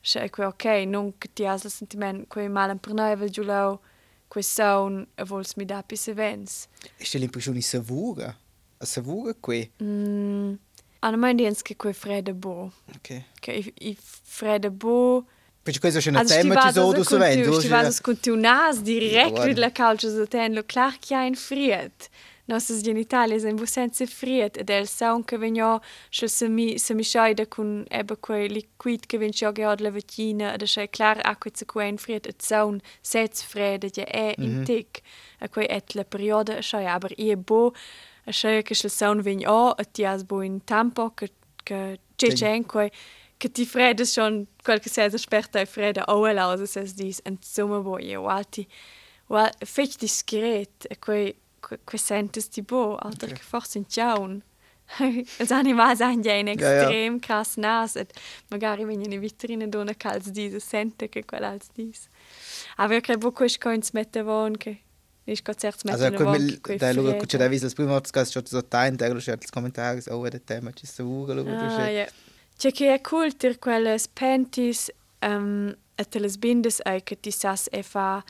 che 0.00 0.30
que 0.30 0.44
ok, 0.44 0.64
non 0.86 1.12
che 1.18 1.28
ti 1.32 1.46
has 1.46 1.64
il 1.64 1.70
sentiment 1.70 2.26
quei 2.28 2.48
mal 2.48 2.76
per 2.78 2.92
noi 2.92 3.16
vel 3.16 3.30
giulau, 3.30 3.80
quei 4.28 4.42
saun 4.42 5.06
e 5.14 5.24
vols 5.24 5.54
mi 5.56 5.64
da 5.64 5.82
pi 5.82 5.96
se 5.96 6.12
vens. 6.12 6.66
E 6.96 7.04
c'è 7.04 7.18
l'impressione 7.18 7.60
savura, 7.60 8.36
a 8.78 8.84
savura 8.84 9.34
qui? 9.38 9.70
Mm, 9.82 10.54
hanno 11.00 11.16
mai 11.16 11.34
diens 11.34 11.62
che 11.62 11.76
quei 11.76 11.92
fredde 11.92 12.34
bo. 12.34 12.72
Ok. 12.94 13.22
Che 13.38 13.52
i, 13.52 13.72
i 13.88 13.96
fredde 14.00 14.70
bo, 14.70 15.26
Perché 15.62 15.78
questo 15.78 16.00
è 16.00 16.12
un 16.12 16.26
tema 16.26 16.60
che 16.60 16.72
so 16.72 16.90
du 16.90 17.04
so 17.04 17.18
vendo. 17.18 17.56
Ti 17.60 17.68
vas 17.68 18.00
con 18.00 18.18
tu 18.18 18.34
nas 18.34 18.80
direct 18.80 19.44
vid 19.44 19.58
la 19.58 19.70
calcio 19.70 20.10
del 20.10 20.26
tenlo, 20.26 20.64
clar 20.64 20.98
che 20.98 21.14
ha 21.14 21.24
in 21.24 21.36
friet 21.36 22.10
nossas 22.46 22.82
genitali 22.82 23.40
sind 23.40 23.58
bu 23.60 23.66
senza 23.66 24.06
friet 24.06 24.56
ed 24.56 24.70
el 24.70 24.86
saun 24.86 25.24
che 25.24 25.38
venio 25.38 25.80
schel 26.10 26.28
se 26.28 26.48
mi 26.48 26.78
se 26.78 26.94
mi 26.94 27.04
scheide 27.04 27.46
kun 27.46 27.86
ebe 27.90 28.16
quei 28.16 28.48
liquid 28.48 29.06
che 29.06 29.18
venio 29.18 29.52
geod 29.52 29.80
la 29.80 29.90
vecina 29.90 30.54
ed 30.54 30.66
schei 30.66 30.88
klar 30.88 31.20
acqua 31.24 31.50
zu 31.54 31.64
quei 31.66 31.96
friet 31.98 32.26
et 32.26 32.42
saun 32.42 32.80
sets 33.02 33.44
frede 33.44 33.90
je 33.90 34.02
e 34.02 34.34
in 34.38 34.58
mhm. 34.58 34.64
tic 34.64 35.02
a 35.40 35.48
quei 35.48 35.66
et 35.70 35.94
la 35.94 36.04
periode 36.04 36.62
schei 36.62 36.86
aber 36.86 37.12
ie 37.16 37.36
bo 37.36 37.72
a 38.26 38.32
schei 38.32 38.62
che 38.62 38.74
schel 38.74 38.90
saun 38.90 39.22
venio 39.22 39.74
et 39.78 39.92
ti 39.92 40.04
as 40.04 40.24
bo 40.24 40.42
in 40.42 40.64
tampo 40.64 41.10
che 41.10 41.30
che 41.64 41.98
cecen 42.16 42.66
quei 42.66 42.90
che 43.38 43.48
ti 43.52 43.64
fredde 43.64 44.04
schon 44.04 44.46
quel 44.64 44.80
che 44.80 44.88
sei 44.88 45.10
sperta 45.18 45.60
e 45.60 45.66
fredde 45.66 46.02
o 46.08 46.26
el 46.26 46.38
aus 46.38 46.76
es 46.76 46.94
dis 46.94 47.20
en 47.24 47.38
summa 47.40 47.78
bo 47.80 47.98
io 47.98 48.26
alti 48.26 48.66
Well, 49.28 49.50
fetch 49.64 49.96
discret, 49.96 50.84
e 50.90 50.96
quei 50.98 51.34
que 51.84 51.98
sentes 51.98 52.48
ti 52.48 52.62
bo, 52.62 52.96
alter 52.96 53.30
okay. 53.30 53.38
che 53.38 53.44
forse 53.44 53.78
in 53.78 53.86
ciaun. 53.88 54.42
Els 55.38 55.50
animals 55.50 56.00
han 56.00 56.22
ja 56.22 56.34
in 56.36 56.48
extrem 56.48 56.90
ja, 56.90 57.12
ja. 57.12 57.18
cas 57.20 57.56
nas 57.56 57.96
et 57.96 58.12
magari 58.50 58.84
wenn 58.84 59.00
in 59.00 59.20
vitrine 59.20 59.68
dona 59.70 59.94
cals 59.94 60.30
diese 60.32 60.60
sente 60.60 61.08
che 61.08 61.22
quel 61.22 61.44
als 61.44 61.70
dis. 61.76 62.08
Aber 62.76 63.00
che 63.00 63.16
bo 63.16 63.32
quis 63.32 63.58
coins 63.58 63.92
mette 63.92 64.22
von 64.22 64.58
che 64.58 64.80
Ich 65.24 65.44
kann 65.44 65.56
zuerst 65.56 65.84
mit 65.84 65.94
Also, 65.94 66.10
quel 66.10 66.78
da 66.78 66.90
luga 66.90 67.14
che 67.14 67.38
da 67.38 67.48
vis 67.48 67.62
las 67.62 67.74
prima 67.74 67.92
volta 67.92 68.10
che 68.10 68.24
so 68.24 68.62
tain 68.62 68.96
da 68.96 69.08
los 69.08 69.28
els 69.28 69.50
commentaris 69.52 70.08
o 70.08 70.28
de 70.28 70.40
tema 70.40 70.72
ci 70.72 70.86
sta 70.86 71.04
uga 71.04 71.32
luga 71.34 71.52
Ah, 71.52 71.88
ja. 71.88 72.06
Che 72.58 72.72
che 72.72 72.92
è 72.92 73.00
cool 73.00 73.36
tir 73.36 73.58
quelles 73.58 74.08
pentis 74.08 74.90
um, 75.22 75.72
et 75.96 76.14
les 76.14 76.36
bindes 76.36 76.80
ai 76.84 77.02
che 77.02 77.20
ti 77.20 77.30
sas 77.30 77.68
e 77.70 77.82
fa 77.82 78.24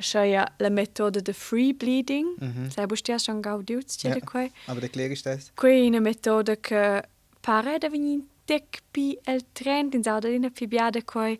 scheia 0.00 0.54
la 0.58 0.68
metoda 0.68 1.20
de 1.20 1.32
free 1.32 1.74
bleeding. 1.74 2.26
Mm 2.38 2.52
-hmm. 2.52 2.70
Sai 2.70 2.86
bu 2.86 2.96
stia 2.96 3.18
schon 3.18 3.40
gaudiut, 3.40 3.86
c'è 3.86 4.08
ja, 4.08 4.20
quei. 4.20 4.50
Aber 4.66 4.80
de 4.80 4.88
klär 4.88 5.10
ist 5.10 5.24
das. 5.24 5.50
Quei 5.54 5.86
una 5.86 6.00
metoda 6.00 6.56
che 6.56 7.02
pare 7.40 7.78
da 7.78 7.88
vegni 7.88 8.26
tec 8.44 8.82
pi 8.90 9.18
el 9.24 9.40
trend 9.52 9.94
in 9.94 10.02
sauda 10.02 10.28
in 10.28 10.50
fibiada 10.52 11.02
quei. 11.02 11.38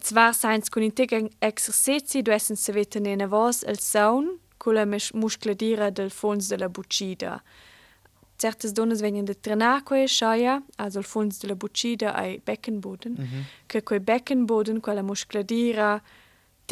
Zwar 0.00 0.34
seins 0.34 0.68
con 0.68 0.82
in 0.82 0.92
tec 0.92 1.12
exercizi 1.38 2.22
du 2.22 2.30
essen 2.30 2.56
se 2.56 2.72
veten 2.72 3.06
in 3.06 3.28
vos 3.28 3.62
el 3.62 3.78
saun 3.78 4.38
con 4.56 4.74
la 4.74 4.86
muscladira 5.12 5.90
del 5.90 6.10
fons 6.10 6.48
de 6.48 6.56
la 6.56 6.68
bucida. 6.68 7.42
Certes 8.36 8.72
donnes 8.72 9.00
vengono 9.00 9.24
de 9.24 9.34
trenar 9.34 9.82
quei 9.82 10.08
scheia, 10.08 10.62
also 10.76 10.98
il 10.98 11.04
fons 11.04 11.38
de 11.38 11.48
la 11.48 11.54
bucida 11.54 12.14
ai 12.14 12.40
beckenboden, 12.44 13.12
mm 13.12 13.24
-hmm. 13.24 13.42
che 13.66 13.82
quei 13.82 14.00
beckenboden, 14.00 14.80
quella 14.80 15.02
muscladira 15.02 16.02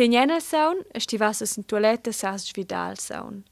Tenjena 0.01 0.39
saun, 0.41 0.79
esti 0.97 1.19
vasas 1.21 1.59
in 1.59 1.65
toilette 1.69 2.13
sas 2.17 2.47
vidal 2.57 2.97
saun. 2.97 3.43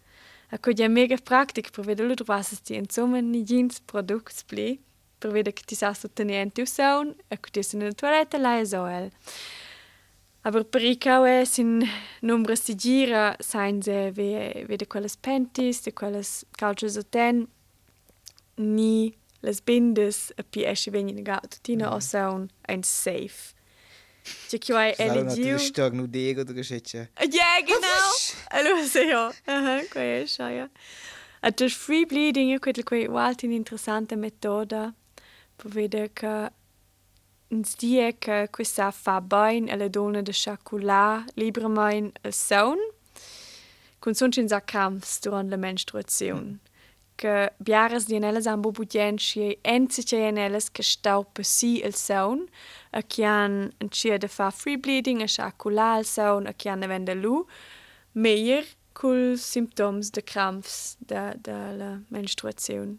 A 0.49 0.57
co 0.57 0.71
è 0.71 0.89
mega 0.89 1.19
practic 1.23 1.69
per 1.71 1.85
vedere 1.85 2.09
lu 2.09 2.15
vasas 2.25 2.63
ti 2.63 2.75
insomma 2.75 3.21
ni 3.21 3.43
jeans 3.43 3.81
products 3.81 4.45
pli, 4.45 4.81
per 5.19 5.31
vedere 5.31 5.53
che 5.53 5.63
ti 5.67 5.75
sas 5.75 6.07
tenente 6.15 6.65
saun, 6.65 7.15
e 7.29 7.39
co 7.39 7.51
ti 7.51 7.61
in 7.73 7.95
toilette 7.95 8.39
la 8.39 8.59
esoel. 8.61 9.11
Aber 10.41 10.65
per 10.65 10.83
i 10.83 10.97
cau 10.97 11.25
è 11.25 11.45
sin 11.45 11.87
numero 12.23 12.55
si 12.55 12.75
gira, 12.75 13.37
sain 13.41 13.83
se 13.83 14.11
ve, 14.11 14.65
vede 14.67 14.87
quelles 14.87 15.19
pentis, 15.19 15.83
de 15.83 15.93
quelles 15.93 16.47
calcios 16.57 16.97
o 16.97 17.03
ten, 17.03 17.47
ni 18.57 19.15
les 19.43 19.61
bindes 19.61 20.33
a 20.39 20.43
pi 20.43 20.65
esce 20.65 20.91
vegni 20.91 21.13
negato, 21.13 21.59
tina 21.61 21.91
mm. 21.91 21.93
o 21.93 22.01
saun 22.01 22.49
ein 22.63 22.83
safe. 22.83 23.58
C'è 24.49 24.59
chi 24.59 24.73
hai 24.73 24.95
eligiu. 24.97 25.25
Natürlich 25.25 25.67
stark 25.67 25.93
nur 25.93 26.09
dir 26.09 26.38
oder 26.38 26.55
geschätze. 26.55 27.11
Ja, 27.31 27.61
genau. 27.64 28.12
Allora 28.51 28.85
se 28.87 29.03
io. 29.05 29.33
Aha, 29.47 29.83
quei 29.91 30.23
è 30.23 30.27
ja. 30.37 30.69
A 31.41 31.53
tu 31.53 31.69
free 31.69 32.05
bleeding 32.05 32.55
è 32.55 32.59
quella 32.59 32.83
quei 32.83 33.07
walti 33.07 33.47
interessante 33.47 34.17
metoda 34.17 34.93
per 35.57 35.71
vedere 35.71 36.11
che 36.12 36.51
uns 37.51 37.77
die 37.77 38.17
che 38.19 38.49
questa 38.51 38.91
fa 38.91 39.21
bene 39.21 39.71
alle 39.71 39.88
donne 39.88 40.23
de 40.23 40.33
chocolat 40.33 41.25
liberamente 41.35 42.21
il 42.25 42.33
son 42.33 42.77
con 44.01 44.14
son 44.14 44.31
cin 44.31 44.49
sacrams 44.49 45.21
durante 45.21 45.51
la 45.51 45.57
menstruazione. 45.57 46.59
che 47.18 47.52
biaras 47.59 48.07
di 48.07 48.14
anelles 48.14 48.46
han 48.46 48.61
bobutjenci 48.61 49.59
enzicieneles 49.61 50.70
che 50.70 50.85
stau 50.85 51.26
per 51.33 51.44
si 51.44 51.83
il 51.85 51.94
saun, 51.94 52.46
a 52.90 53.02
chi 53.02 53.24
han 53.24 53.72
cia 53.90 54.16
de 54.16 54.28
fa 54.28 54.50
free 54.50 54.78
bleeding, 54.78 55.20
a 55.22 55.26
sha 55.26 55.50
culal 55.50 56.04
saun, 56.04 56.46
a 56.46 56.52
chi 56.52 56.68
han 56.68 56.87
vende 56.87 57.14
lu, 57.14 57.44
meier 58.12 58.64
cul 58.92 59.37
symptoms 59.37 60.11
de 60.11 60.22
cramps 60.22 60.96
da, 60.98 61.35
da 61.35 61.72
la 61.72 61.98
menstruazione. 62.09 62.98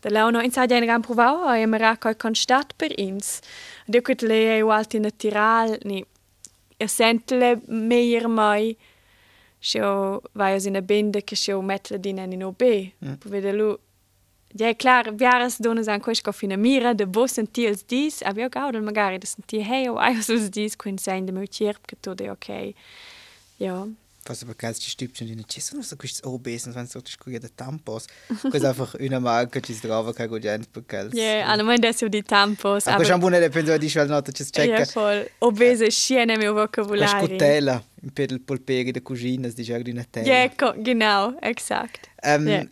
Da 0.00 0.10
lau 0.10 0.30
no 0.30 0.40
inside 0.40 0.72
ein 0.74 0.86
gran 0.86 1.02
provau 1.02 1.44
a 1.44 1.58
immer 1.58 1.82
a 1.82 1.96
coi 1.96 2.14
constat 2.14 2.74
per 2.76 2.92
ins. 2.96 3.40
Dio 3.86 4.00
quit 4.00 4.22
le 4.22 4.56
e 4.56 4.62
alti 4.62 4.98
natural, 4.98 5.78
ni, 5.84 6.04
e 6.76 6.86
sentele 6.88 7.60
meier 7.66 8.28
mai, 8.28 8.76
war 10.34 10.60
sinn 10.60 10.86
binde 10.86 11.22
ke 11.22 11.36
metle 11.62 11.98
din 11.98 12.18
en 12.18 12.32
in 12.32 12.42
OB. 12.42 12.62
lo 13.52 13.78
Ja 14.58 14.72
klar 14.74 15.04
Jahres 15.18 15.58
donne 15.58 15.82
an 15.88 16.00
koch 16.00 16.22
go 16.22 16.32
finamire, 16.32 16.94
de 16.94 17.06
bossen 17.06 17.46
tiels 17.46 17.82
dies, 17.82 18.22
a 18.22 18.32
jo 18.32 18.48
gauden 18.48 18.84
magari 18.84 19.18
dat 19.18 19.36
Ti 19.46 19.60
hei 19.62 19.88
o 19.88 19.98
eiers 19.98 20.50
dies 20.50 20.76
kunn 20.76 20.98
se 20.98 21.20
de 21.20 21.32
Motier 21.32 21.76
geto 21.86 22.14
de 22.14 22.30
okay. 22.30 22.74
Ja. 23.58 23.86
was 24.28 24.42
aber 24.42 24.54
geil 24.54 24.72
ist, 24.72 24.84
die 24.84 24.90
Stübchen 24.90 25.28
in 25.28 25.38
den 25.38 25.46
Chissen, 25.46 25.82
so 25.82 25.96
kannst 25.96 26.24
du 26.24 26.28
auch 26.28 26.38
besen, 26.38 26.74
wenn 26.74 26.84
du 26.84 26.90
sagst, 26.90 27.18
guck, 27.18 27.32
der 27.32 27.54
Tampos. 27.54 28.06
Du 28.28 28.50
kannst 28.50 28.64
einfach 28.64 28.94
in 28.96 29.10
der 29.10 29.20
Marke, 29.20 29.60
die 29.60 29.78
drauf, 29.80 30.14
kein 30.14 30.28
gut 30.28 30.46
einpacken. 30.46 31.10
Ja, 31.14 31.46
also 31.46 31.64
mein, 31.64 31.80
das 31.80 31.98
sind 31.98 32.12
die 32.12 32.22
Tampos. 32.22 32.86
Aber 32.86 33.04
schon 33.04 33.20
buone 33.20 33.40
le 33.40 33.50
penso 33.50 33.78
di 33.78 33.88
schwal 33.90 34.08
nota, 34.08 34.32
das 34.32 34.50
checken. 34.50 34.78
Ja, 34.78 34.86
voll. 34.86 35.28
Obese, 35.40 35.90
schiene 35.90 36.36
mio 36.36 36.54
vocabulari. 36.54 37.12
La 37.12 37.26
scutella, 37.26 37.82
in 38.02 38.12
per 38.12 38.30
il 38.30 38.40
polperi 38.40 38.90
de 38.92 39.02
cucina, 39.02 39.48
di 39.48 39.62
giardino 39.62 39.82
di 39.82 39.92
Natale. 39.92 40.26
Ja, 40.26 40.72
genau, 40.82 41.34
exakt. 41.40 42.08
Ähm, 42.22 42.46
yeah. 42.46 42.66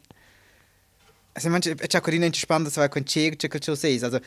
Also 1.35 1.51
manche, 1.51 1.71
äh, 1.71 1.87
ich 1.89 1.95
habe 1.95 2.11
gerade 2.11 2.25
entspannt, 2.25 2.67
das 2.67 2.77
war 2.77 2.89
kein 2.89 3.05
Check, 3.05 3.39
check, 3.39 3.53
check, 3.61 3.77
check, 3.77 4.03
also 4.03 4.21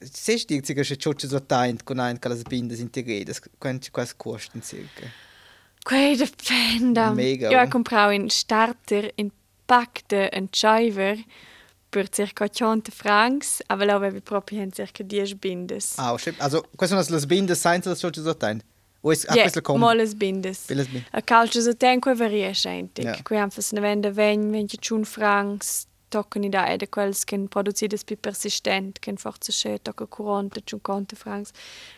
siehst 0.00 0.50
du, 0.50 0.60
dass 0.60 0.90
ich 0.90 1.02
schon 1.02 1.18
so 1.18 1.40
teint, 1.40 1.84
kann 1.86 2.00
ein, 2.00 2.20
kann 2.20 2.32
das 2.32 2.44
binden, 2.44 2.78
integrieren, 2.78 3.26
das 3.26 3.40
könnte 3.58 3.90
quasi 3.90 4.14
kosten 4.16 4.62
circa. 4.62 5.06
Quei 5.84 6.16
depende. 6.16 7.10
Mega. 7.10 7.50
Io 7.50 7.60
ho 7.60 7.68
comprato 7.68 8.14
un 8.14 8.30
starter 8.30 9.12
in 9.16 9.30
pack 9.66 10.04
de 10.06 10.30
un 10.32 10.48
chiver 10.48 11.22
per 11.90 12.08
circa 12.08 12.48
100 12.48 12.90
francs, 12.90 13.60
aber 13.66 13.86
lo 13.86 13.96
avevi 13.96 14.20
proprio 14.20 14.66
circa 14.70 15.04
10 15.04 15.34
bindes. 15.34 15.92
Ah, 15.98 16.16
schön. 16.16 16.34
Also, 16.38 16.64
quali 16.74 16.90
sono 16.90 17.18
le 17.18 17.26
bindes 17.26 17.60
senza 17.60 17.90
le 17.90 17.96
solche 17.96 18.22
sottine? 18.22 18.62
O 19.02 19.12
è 19.12 19.16
yeah, 19.28 19.42
questo 19.42 19.60
come? 19.60 19.78
Molle 19.78 20.06
bindes. 20.14 20.64
Biles 20.66 20.86
bindes. 20.86 21.08
A 21.12 21.20
calcio 21.20 21.60
sottine 21.60 21.98
quei 21.98 22.14
varia 22.14 22.50
scenti. 22.52 23.02
Yeah. 23.02 23.22
Qui 23.22 23.36
hanno 23.36 23.50
fatto 23.50 23.74
ne 23.74 23.80
vende 23.80 24.10
20, 24.10 24.50
21 24.50 25.04
francs, 25.04 25.86
toccano 26.08 26.48
da 26.48 26.72
ed 26.72 26.88
quels 26.88 27.24
che 27.24 27.38
producidas 27.46 28.04
più 28.04 28.18
persistent, 28.18 28.98
che 29.00 29.12
forse 29.16 29.52
c'è 29.52 29.82
tocca 29.82 30.06
40, 30.06 30.60
50 30.64 31.14
francs. 31.14 31.50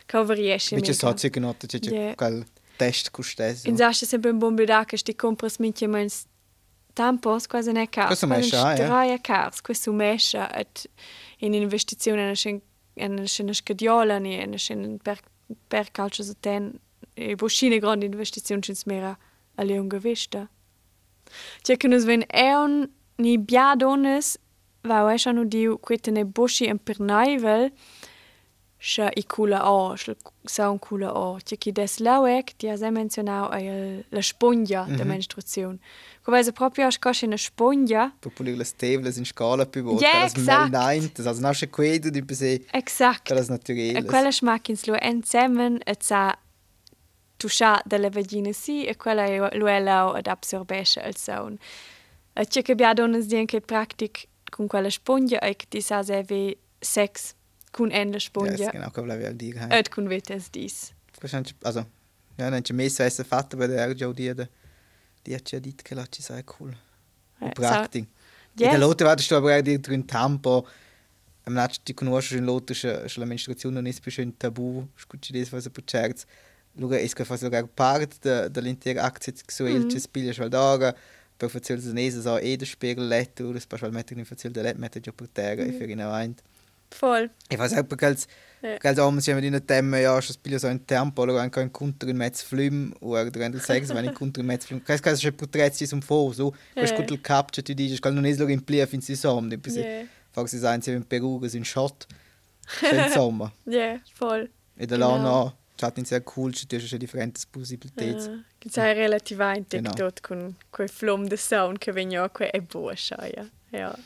Scenti. 0.05 0.75
Bitte 0.75 0.93
so, 0.93 1.13
circa 1.13 1.39
notte, 1.39 1.67
c'è 1.67 2.13
quel 2.15 2.45
test 2.77 3.11
custes. 3.11 3.65
In 3.65 3.75
Sascha 3.75 4.05
sempre 4.05 4.31
un 4.31 4.37
buon 4.37 4.55
bedac 4.55 4.87
che 4.87 4.97
sti 4.97 5.15
compras 5.15 5.57
minche 5.59 5.87
mens 5.87 6.25
tampos 6.93 7.47
quasi 7.47 7.71
ne 7.71 7.87
ca. 7.89 8.05
Questo 8.05 8.27
mesha, 8.27 8.75
ja. 8.75 8.87
Drei 8.87 9.19
cars, 9.21 9.61
questo 9.61 9.91
mesha 9.91 10.49
et 10.53 10.89
in 11.39 11.53
investizione 11.53 12.29
in 12.29 12.35
schen 12.35 12.61
in 12.95 13.25
schen 13.25 13.53
scadiola 13.53 14.17
ni 14.19 14.41
in 14.41 14.57
schen 14.57 14.97
per 14.97 15.19
per 15.67 15.91
calcio 15.91 16.23
so 16.23 16.33
ten 16.39 16.79
e 17.13 17.35
boschine 17.35 17.79
grande 17.79 18.05
investizione 18.05 18.61
cins 18.61 18.85
mera 18.85 19.17
a 19.55 19.63
lunga 19.63 19.97
vista. 19.97 20.49
C'è 21.61 21.77
che 21.77 21.87
nos 21.87 22.03
ven 22.05 22.23
eon 22.27 22.89
ni 23.17 23.37
biadones 23.37 24.37
va 24.81 25.13
esha 25.13 25.31
no 25.31 25.43
diu 25.43 25.79
quetene 25.79 26.25
boschi 26.25 26.65
en 26.65 26.77
per 26.77 26.97
Scha 28.79 29.09
i 29.15 29.23
cula 29.25 29.63
o, 29.71 29.95
sa 30.45 30.69
un 30.69 30.77
cula 30.77 31.09
o. 31.11 31.39
Tia 31.43 31.57
chi 31.57 31.71
des 31.71 31.97
lauec, 31.99 32.53
ti 32.57 32.69
has 32.69 32.81
mencionau 32.81 33.49
a 33.49 33.57
la 34.09 34.21
spongia 34.21 34.85
mm 34.85 34.91
-hmm. 34.91 34.97
de 34.97 35.03
menstruazione. 35.03 35.79
Come 36.21 36.43
se 36.43 36.51
proprio 36.51 36.85
a 36.85 36.91
scosce 36.91 37.25
una 37.25 37.37
spongia. 37.37 38.13
Per 38.19 38.31
pulire 38.31 38.57
le 38.57 38.63
stevles 38.63 39.17
in 39.17 39.25
scala 39.25 39.65
più 39.65 39.81
volte. 39.81 40.05
Ja, 40.05 40.25
exakt. 40.25 40.71
Das 41.15 41.25
also 41.25 41.41
nasce 41.41 41.69
quedo 41.69 42.09
di 42.09 42.23
per 42.23 42.35
se. 42.35 42.65
Exakt. 42.71 43.33
Das 43.33 43.47
naturelles. 43.47 44.03
E 44.03 44.05
quella 44.05 44.31
schmackins 44.31 44.85
lo 44.85 44.95
ensemmen 44.99 45.79
et 45.85 46.03
sa 46.03 46.37
tuscia 47.37 47.81
delle 47.85 48.09
vagine 48.09 48.51
si 48.51 48.85
e 48.85 48.95
quella 48.95 49.49
lo 49.53 49.67
è 49.67 49.79
lau 49.79 50.13
ad 50.13 50.27
absorbesce 50.27 50.99
al 51.01 51.15
saun. 51.15 51.57
E 52.33 52.45
tia 52.45 52.61
che 52.61 52.75
bia 52.75 52.93
donas 52.93 53.25
dien 53.25 53.45
che 53.45 53.61
practic 53.61 54.27
con 54.49 54.67
quella 54.67 54.89
spongia 54.89 55.39
e 55.39 55.55
che 55.55 55.65
ti 55.67 55.81
sa 55.81 56.03
se 56.03 56.23
sex 56.79 57.35
kun 57.77 57.91
enda 57.91 58.19
sponja. 58.19 58.57
Yes, 58.57 58.71
genau, 58.71 58.89
come 58.91 59.07
l'avevo 59.07 59.33
dire. 59.33 59.67
Et 59.69 59.89
kun 59.93 60.09
vetes 60.09 60.49
dis. 60.51 60.93
Also, 61.63 61.85
ja, 62.37 62.49
non 62.49 62.61
c'è 62.61 62.73
messo 62.73 63.03
essere 63.03 63.27
fatto 63.27 63.57
per 63.57 63.69
der 63.69 63.93
già 63.93 64.11
di 64.11 64.33
da 64.33 64.47
di 65.21 65.35
c'è 65.41 65.59
dit 65.59 65.81
che 65.81 65.95
la 65.95 66.05
ci 66.09 66.21
sai 66.21 66.43
cool. 66.43 66.75
Eh, 67.39 67.51
Praktik. 67.51 68.07
In 68.59 68.69
der 68.69 68.79
Lotte 68.79 69.03
war 69.05 69.15
du 69.15 69.35
aber 69.35 69.61
dir 69.61 69.79
drin 69.79 70.05
Tampo. 70.05 70.67
Am 71.45 71.53
letzten 71.53 71.83
die 71.85 71.93
conosci 71.93 72.37
in 72.37 72.45
Lotte 72.45 72.73
schon 72.73 73.07
la 73.15 73.25
menstruazione 73.25 73.75
non 73.75 73.85
è 73.85 73.93
più 74.01 74.23
un 74.23 74.35
tabù, 74.37 74.87
scucci 74.95 75.31
des 75.31 75.51
was 75.51 75.69
per 75.69 75.83
certs. 75.85 76.25
Luga 76.73 76.97
es 76.97 77.13
che 77.13 77.25
fa 77.25 77.37
sogar 77.37 77.67
part 77.67 78.19
da 78.21 78.47
dell'intera 78.47 79.03
azie 79.03 79.33
sexuelle 79.35 79.85
mm. 79.85 79.89
ci 79.89 79.99
spiglia 79.99 80.31
schon 80.31 80.49
da 80.49 80.95
per 81.37 81.49
facil 81.49 81.79
se 81.81 81.91
nese 81.93 82.21
so 82.21 82.37
e 82.37 82.55
de 82.57 82.65
spiegel 82.65 83.07
letto, 83.07 83.51
das 83.51 83.65
per 83.65 83.91
mettere 83.91 84.19
in 84.19 84.25
facil 84.25 84.51
de 84.51 84.61
let 84.61 84.77
mettere 84.77 85.03
già 85.03 85.11
per 85.11 85.27
terra 85.29 85.63
e 85.63 85.71
fer 85.71 85.89
in 85.89 86.01
avanti. 86.01 86.43
Voll. 86.91 87.29
Ich 87.49 87.57
weiß 87.57 87.73
auch, 87.73 87.97
als 88.01 88.27
als 88.83 88.99
om 88.99 89.19
si 89.19 89.31
in 89.31 89.67
temme 89.67 90.01
ja 90.01 90.21
schon 90.21 90.33
spiele 90.33 90.59
so 90.59 90.67
ein 90.67 90.85
tempo 90.85 91.21
oder 91.21 91.41
un 91.41 91.71
contro 91.71 92.09
in 92.09 92.17
mezzo 92.17 92.45
flum 92.45 92.93
oder 93.01 93.25
rendel 93.35 93.61
sex 93.61 93.89
wenn 93.89 94.05
in 94.05 94.13
contro 94.13 94.41
in 94.41 94.47
mezzo 94.47 94.67
flum 94.67 94.83
kai 94.83 94.97
kai 94.97 95.15
se 95.15 95.31
putrezzi 95.31 95.85
sum 95.85 96.01
fo 96.01 96.31
so? 96.33 96.53
Quel 96.73 96.87
scutto 96.87 97.13
il 97.13 97.21
capture 97.21 97.63
tu 97.63 97.73
dici 97.73 97.99
qual 97.99 98.13
non 98.13 98.25
es 98.25 98.37
lo 98.39 98.47
in 98.47 98.63
plia 98.63 98.87
fin 98.87 99.01
si 99.01 99.15
som 99.15 99.47
de 99.47 99.57
pisi 99.57 99.83
fag 100.31 100.47
si 100.47 100.57
sein 100.57 100.81
in 100.85 101.05
Peru 101.05 101.39
in 101.53 101.63
shot 101.63 102.07
in 102.81 103.11
sommer. 103.11 103.51
Ja 103.65 104.01
voll. 104.17 104.49
E 104.75 104.85
da 104.85 104.97
là 104.97 105.17
no 105.17 105.55
chat 105.77 105.97
in 105.97 106.05
sehr 106.05 106.23
cool 106.23 106.51
ci 106.53 106.65
tu 106.65 106.77
c'è 106.77 106.97
differenti 106.97 107.41
possibilità 107.49 108.03
che 108.57 108.69
sai 108.69 108.93
relativamente 108.93 109.81
tot 109.81 110.21
con 110.21 110.55
quel 110.71 110.89
flum 110.89 111.27
de 111.27 111.37
sound 111.37 111.77
che 111.77 111.91
vegno 111.91 112.27
qua 112.29 112.49
è 112.49 112.61
buona 112.61 112.95
ja 112.95 113.49
ja 113.69 113.99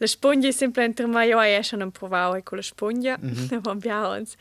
La 0.00 0.06
spugna 0.06 0.48
è 0.48 0.50
sempre 0.50 0.90
mai 1.06 1.28
io 1.28 1.40
e 1.42 1.62
schon 1.62 1.82
un 1.82 1.90
provau 1.90 2.42
con 2.42 2.56
la 2.56 2.64
spugna, 2.64 3.18
ma 3.20 3.70
abbiamo 3.70 4.14
uns. 4.14 4.34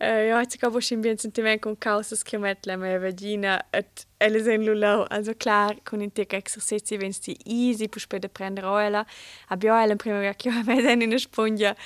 Io 0.00 0.38
ho 0.38 0.44
cavo 0.58 0.80
schon 0.80 1.02
bien 1.02 1.18
sentiment 1.18 1.60
con 1.60 1.76
causas 1.76 2.22
che 2.22 2.38
met 2.38 2.64
la 2.64 2.76
mia 2.76 2.98
vagina 2.98 3.62
et 3.72 4.06
elle 4.18 4.42
sind 4.42 4.64
lulau, 4.64 5.04
also 5.10 5.34
klar 5.34 5.76
con 5.84 6.00
in 6.00 6.10
tek 6.10 6.32
exercizi 6.32 6.96
wenn 6.96 7.12
sti 7.12 7.36
easy 7.44 7.88
pus 7.88 8.06
per 8.06 8.20
de 8.20 8.28
prendere 8.28 8.66
oela. 8.66 9.04
Abbiamo 9.48 9.82
elle 9.82 9.96
prima 9.96 10.34
che 10.34 10.48
io 10.48 10.62
den 10.64 11.02
in 11.02 11.10
la 11.10 11.18
spugna. 11.18 11.76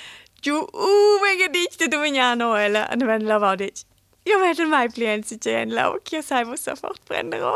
Giù, 0.41 0.55
uh, 0.55 1.19
mega 1.21 1.49
dichte 1.49 1.89
hanno 1.91 2.51
oela, 2.51 2.87
und 2.93 3.05
wenn 3.05 3.25
la 3.25 3.39
va 3.39 3.57
dich. 3.57 3.83
Io 4.23 4.39
vedo 4.39 4.65
mai 4.67 4.89
plienzi 4.89 5.37
che 5.37 5.59
en 5.59 5.73
lau, 5.73 5.99
che 6.01 6.21
sai 6.21 6.45
wo 6.45 6.55
sofort 6.55 7.01
prendere. 7.03 7.53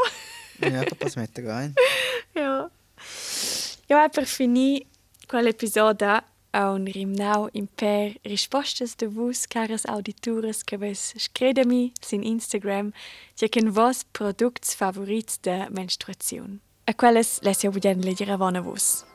ja, 0.59 0.83
da 0.83 0.95
pass 0.97 1.15
mette 1.15 1.41
rein. 1.41 1.73
ja. 2.35 2.69
Ja, 3.87 4.07
per 4.09 4.25
finire 4.25 4.85
Quell'episodio 5.29 6.23
ha 6.53 6.71
un 6.71 6.85
rimnau 6.85 7.49
in 7.51 7.67
per 7.75 8.17
rispostas 8.23 8.95
de 8.95 9.05
vus, 9.05 9.45
caras 9.45 9.85
auditores, 9.85 10.63
che 10.63 10.75
ves 10.75 11.13
scredemi 11.17 11.91
sin 12.01 12.23
Instagram, 12.23 12.91
che 13.35 13.47
ken 13.47 13.69
vos 13.69 14.03
products 14.11 14.73
favorits 14.73 15.37
de 15.39 15.67
menstruazione. 15.69 16.61
A 16.85 16.93
quelles 16.93 17.39
les 17.41 17.61
jo 17.61 17.69
budem 17.69 18.01
leggere 18.01 18.37
vona 18.37 18.59
vus. 18.59 19.05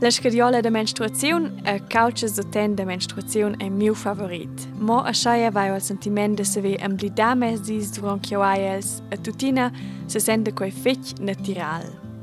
La 0.00 0.10
scadiola 0.10 0.60
de 0.60 0.70
menstruazione 0.70 1.62
a 1.62 1.78
cauces 1.78 2.34
zoten 2.34 2.74
de 2.74 2.84
menstruazione 2.84 3.56
è 3.58 3.68
mio 3.68 3.94
favorit. 3.94 4.66
Mo 4.80 5.04
a 5.04 5.12
schaia 5.12 5.52
vai 5.52 5.68
al 5.68 5.80
sentiment 5.80 6.36
de 6.36 6.44
seve 6.44 6.74
amblidames 6.82 7.60
dis 7.60 7.92
durant 7.92 8.26
chiuaiels, 8.26 9.02
a 9.12 9.16
tutina 9.16 9.70
se 10.06 10.18
sente 10.18 10.52
quei 10.52 10.72
fetch 10.72 11.16
natural. 11.20 12.13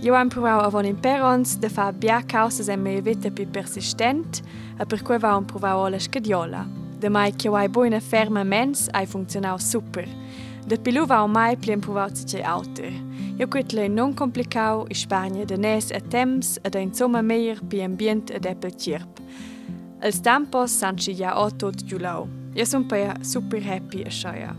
Io 0.00 0.14
ho 0.16 0.28
provau 0.32 0.62
avon 0.64 0.86
imperons 0.88 1.58
de 1.60 1.68
fa 1.68 1.90
bia 1.92 2.22
causas 2.22 2.70
en 2.72 2.80
me 2.80 3.02
vita 3.04 3.30
pi 3.30 3.44
persistent, 3.44 4.40
e 4.80 4.86
per 4.86 5.02
cui 5.02 5.16
ho 5.16 5.42
provau 5.44 5.84
ola 5.84 5.98
scadiola. 5.98 6.66
De 6.98 7.08
mai 7.08 7.32
che 7.32 7.48
hai 7.48 7.68
buona 7.68 8.00
ferma 8.00 8.42
mens 8.42 8.88
hai 8.92 9.06
funzionau 9.06 9.58
super. 9.58 10.08
De 10.66 10.78
pilu 10.78 11.06
va 11.06 11.26
mai 11.26 11.56
plien 11.56 11.80
provato 11.80 12.26
se 12.26 12.42
auter. 12.42 12.92
Io 13.38 13.46
quitle 13.48 13.88
non 13.88 14.14
complicau 14.14 14.86
i 14.88 14.94
Spagna 14.94 15.44
de 15.44 15.56
nes 15.56 15.90
e 15.90 16.00
temps 16.00 16.58
ed 16.62 16.74
insomma 16.74 17.22
meir 17.22 17.60
pi 17.68 17.82
ambient 17.82 18.30
ed 18.30 18.46
apple 18.46 18.72
cirp. 18.76 19.20
Els 20.00 20.20
tampos 20.20 20.70
sanci 20.70 21.12
ja 21.12 21.34
o 21.36 21.50
tot 21.50 21.84
giulau. 21.84 22.26
Io 22.54 22.64
son 22.64 22.86
pa 22.88 23.16
super 23.22 23.62
happy 23.62 24.00
e 24.00 24.06
a 24.06 24.10
schaia. 24.10 24.56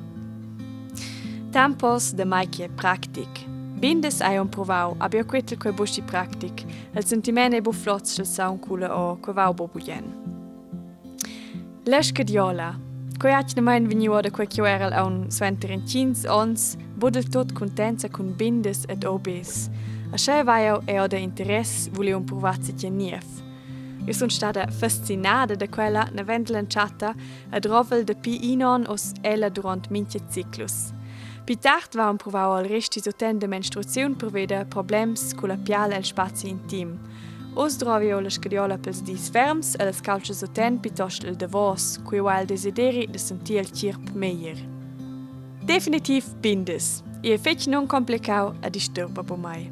Tampos 1.51 2.13
de 2.13 2.25
mai 2.25 2.47
che 2.47 2.69
practic. 2.69 3.50
Bindes 3.81 4.19
hai 4.21 4.37
un 4.37 4.47
provau, 4.47 4.95
abbia 4.99 5.23
quetel 5.23 5.57
quei 5.57 5.73
busci 5.73 6.03
practic, 6.03 6.65
el 6.93 7.03
sentiment 7.03 7.55
e 7.55 7.61
bu 7.61 7.71
flots 7.71 8.15
del 8.15 8.27
saun 8.27 8.59
cula 8.59 8.91
o 8.93 9.15
quavau 9.17 9.55
bo 9.55 9.65
bugen. 9.73 10.05
Leschke 11.89 12.23
diola, 12.23 12.75
quei 13.17 13.33
hac 13.33 13.55
ne 13.55 13.61
mein 13.61 13.87
veniu 13.89 14.21
da 14.21 14.29
quei 14.29 14.45
chiuerel 14.45 14.93
aun 14.93 15.31
sventer 15.31 15.71
in 15.71 15.81
cins 15.87 16.27
ons, 16.29 16.77
budel 16.95 17.25
tot 17.25 17.53
contenza 17.53 18.07
con 18.07 18.35
bindes 18.37 18.85
et 18.87 19.03
obes. 19.03 19.71
A 20.13 20.17
sche 20.17 20.43
vaiau 20.43 20.83
e 20.85 20.99
o 20.99 21.07
da 21.07 21.17
interess 21.17 21.89
vuli 21.89 22.13
un 22.13 22.23
provazi 22.23 22.75
che 22.75 22.89
nief. 22.89 23.25
Io 24.05 24.13
sono 24.13 24.29
stata 24.29 24.67
fascinata 24.67 25.55
da 25.55 25.67
quella 25.67 26.07
ne 26.13 26.23
vendelen 26.23 26.67
chatta 26.67 27.15
a 27.49 27.59
drovel 27.59 28.03
de 28.03 28.13
pi 28.13 28.51
inon 28.51 28.85
os 28.87 29.13
ella 29.23 29.49
durant 29.49 29.89
minche 29.89 30.19
ciclus. 30.29 30.93
Bidacht 31.45 31.95
waren 31.95 32.17
provau 32.17 32.51
al 32.53 32.65
resti 32.65 32.99
soten 33.01 33.39
de 33.39 33.47
menstruaziun 33.47 34.15
proveder 34.15 34.65
problems 34.65 35.33
cu 35.33 35.47
la 35.47 35.57
piala 35.57 35.95
el 35.95 36.03
spazi 36.03 36.47
intim. 36.47 36.99
Os 37.55 37.77
drovi 37.77 38.13
o 38.13 38.19
la 38.21 38.29
scriola 38.29 38.77
pels 38.77 39.01
dis 39.03 39.29
ferms 39.29 39.75
e 39.75 39.83
las 39.83 40.01
calce 40.01 40.33
soten 40.33 40.79
pitost 40.79 41.23
el 41.23 41.35
davos, 41.35 41.99
cui 42.05 42.19
va 42.19 42.39
el 42.39 42.47
desideri 42.47 43.07
de 43.07 43.19
sentir 43.19 43.57
el 43.57 43.71
cirp 43.73 44.13
meier. 44.13 44.57
Definitiv 45.65 46.25
bindes. 46.41 47.03
I 47.23 47.31
effetti 47.31 47.69
non 47.69 47.87
complicau 47.87 48.53
a 48.61 48.69
disturba 48.69 49.23
po 49.23 49.35
mai. 49.35 49.69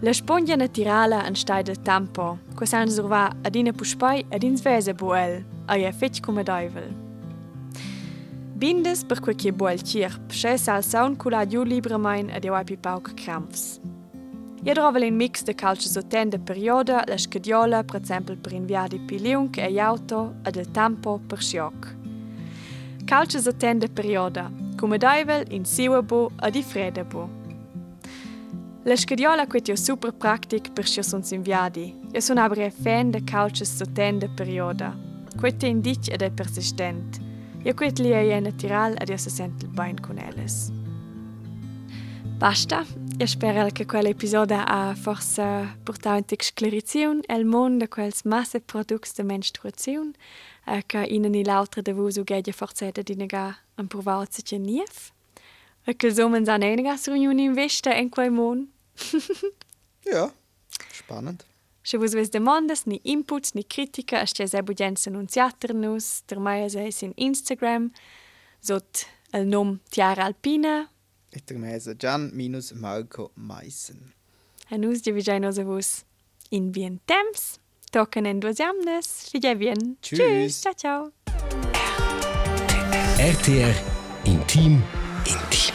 La 0.00 0.12
spongia 0.12 0.56
naturala 0.56 1.24
an 1.24 1.34
stai 1.34 1.62
del 1.62 1.82
tampo, 1.82 2.22
tempo, 2.22 2.54
quasan 2.54 2.90
surva 2.90 3.32
ad 3.42 3.54
ina 3.54 3.72
puspai 3.72 4.24
ad 4.30 4.42
ins 4.42 4.62
vese 4.62 4.94
buel, 4.94 5.44
a 5.66 5.76
e 5.76 5.84
effetti 5.84 6.20
come 6.20 6.42
daivel. 6.42 7.05
Bindes 8.56 9.04
per 9.04 9.20
quei 9.20 9.34
che 9.34 9.52
buel 9.52 9.82
cirp, 9.82 10.30
sche 10.30 10.56
sal 10.56 10.82
saun 10.82 11.16
cula 11.16 11.44
giù 11.46 11.62
libremain 11.62 12.30
ad 12.30 12.42
eo 12.42 12.54
api 12.54 12.78
pauc 12.78 13.12
cramps. 13.12 13.78
Je 14.62 14.72
trova 14.72 14.98
un 14.98 15.14
mix 15.14 15.42
de 15.42 15.54
calcio 15.54 15.90
sotten 15.90 16.30
de 16.30 16.38
perioda, 16.38 17.04
la 17.06 17.18
scadiola, 17.18 17.84
per 17.84 18.00
esempio 18.00 18.34
per 18.40 18.52
inviare 18.52 18.88
di 18.88 18.98
piliunk 18.98 19.58
e 19.58 19.78
auto, 19.78 20.36
e 20.42 20.50
del 20.50 20.70
tampo 20.70 21.20
per 21.26 21.42
scioc. 21.42 21.96
Calcio 23.04 23.40
sotten 23.40 23.78
de 23.78 23.90
perioda, 23.90 24.50
come 24.76 24.96
daivel 24.96 25.44
in 25.52 25.66
siwabo 25.66 26.30
e 26.42 26.50
di 26.50 26.62
fredabo. 26.62 27.28
La 28.84 28.96
scadiola 28.96 29.46
quet 29.46 29.68
jo 29.68 29.76
super 29.76 30.14
practic 30.14 30.72
per 30.72 30.86
scio 30.86 31.02
sunt 31.02 31.30
inviadi. 31.30 31.94
Jo 32.10 32.20
sun 32.20 32.38
abre 32.38 32.70
fan 32.70 33.10
de 33.10 33.22
couches 33.22 33.76
sotten 33.76 34.18
de 34.18 34.28
perioda. 34.30 34.96
Quet 35.36 35.58
te 35.58 35.66
indic 35.66 36.08
ed 36.08 36.22
è 36.22 36.30
persistent. 36.30 37.25
Jo 37.66 37.74
quet 37.74 37.98
li 37.98 38.10
è 38.10 38.38
natural 38.38 38.94
ed 39.02 39.10
jo 39.10 39.16
se 39.18 39.30
sent 39.30 39.64
il 39.64 39.68
bain 39.68 39.98
con 39.98 40.18
elles. 40.18 40.70
Basta. 42.38 42.86
Io 43.18 43.26
spero 43.26 43.66
che 43.70 43.86
quell'episodio 43.86 44.62
ha 44.64 44.94
forse 44.94 45.76
portato 45.82 46.16
una 46.16 46.42
sclarizione 46.42 47.22
al 47.26 47.44
mondo 47.44 47.84
di 47.84 47.90
quels 47.90 48.22
masse 48.22 48.60
prodotti 48.60 49.10
di 49.16 49.22
menstruazione 49.24 50.12
e 50.64 50.84
che 50.86 51.06
in 51.08 51.24
e 51.24 51.42
l'altra 51.42 51.80
di 51.80 51.90
voi 51.90 52.12
suggeglia 52.12 52.52
forse 52.52 52.92
di 52.92 53.16
negare 53.16 53.56
un 53.76 53.88
provato 53.88 54.42
che 54.44 54.58
nief. 54.58 55.10
E 55.82 55.96
che 55.96 56.14
so 56.14 56.28
man 56.28 56.44
seine 56.44 56.72
riunioni 56.72 57.42
in 57.42 57.52
vista 57.52 57.92
in 57.94 58.10
quel 58.10 58.30
mondo. 58.30 58.68
ja, 60.04 60.32
spannend. 60.92 61.42
Se 61.86 61.98
vos 61.98 62.14
ves 62.14 62.32
demandas, 62.32 62.84
ni 62.86 63.00
inputs, 63.04 63.54
ni 63.54 63.62
critica, 63.62 64.18
as 64.18 64.32
ties 64.34 64.54
ebugens 64.58 65.06
annunziaternus, 65.06 66.24
der 66.26 66.40
maia 66.42 66.66
seis 66.68 67.04
in 67.06 67.12
Instagram, 67.14 67.92
sot 68.60 69.04
el 69.30 69.46
nom 69.46 69.78
Tiara 69.94 70.24
Alpina. 70.26 70.88
Et 71.30 71.46
der 71.46 71.60
mesa 71.62 71.94
Gian 71.94 72.32
minus 72.34 72.72
Marco 72.74 73.30
Meissen. 73.36 74.14
A 74.68 74.76
nus 74.76 75.04
divigai 75.06 75.38
nos 75.38 75.60
a 75.62 75.64
vos 75.64 76.02
in 76.50 76.72
bien 76.72 76.98
temps, 77.06 77.60
token 77.92 78.26
en 78.26 78.40
duas 78.40 78.58
jamnes, 78.58 79.30
fidei 79.30 79.54
bien. 79.54 79.94
Tschüss. 80.02 80.18
Tschüss, 80.18 80.62
ciao 80.62 80.74
ciao. 80.74 81.12
RTR 83.22 83.78
Intim 84.24 84.82
Intim. 85.22 85.74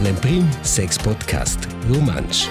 L'Emprim 0.00 0.48
Sex 0.64 0.96
Podcast 0.96 1.68
Romansch. 1.90 2.48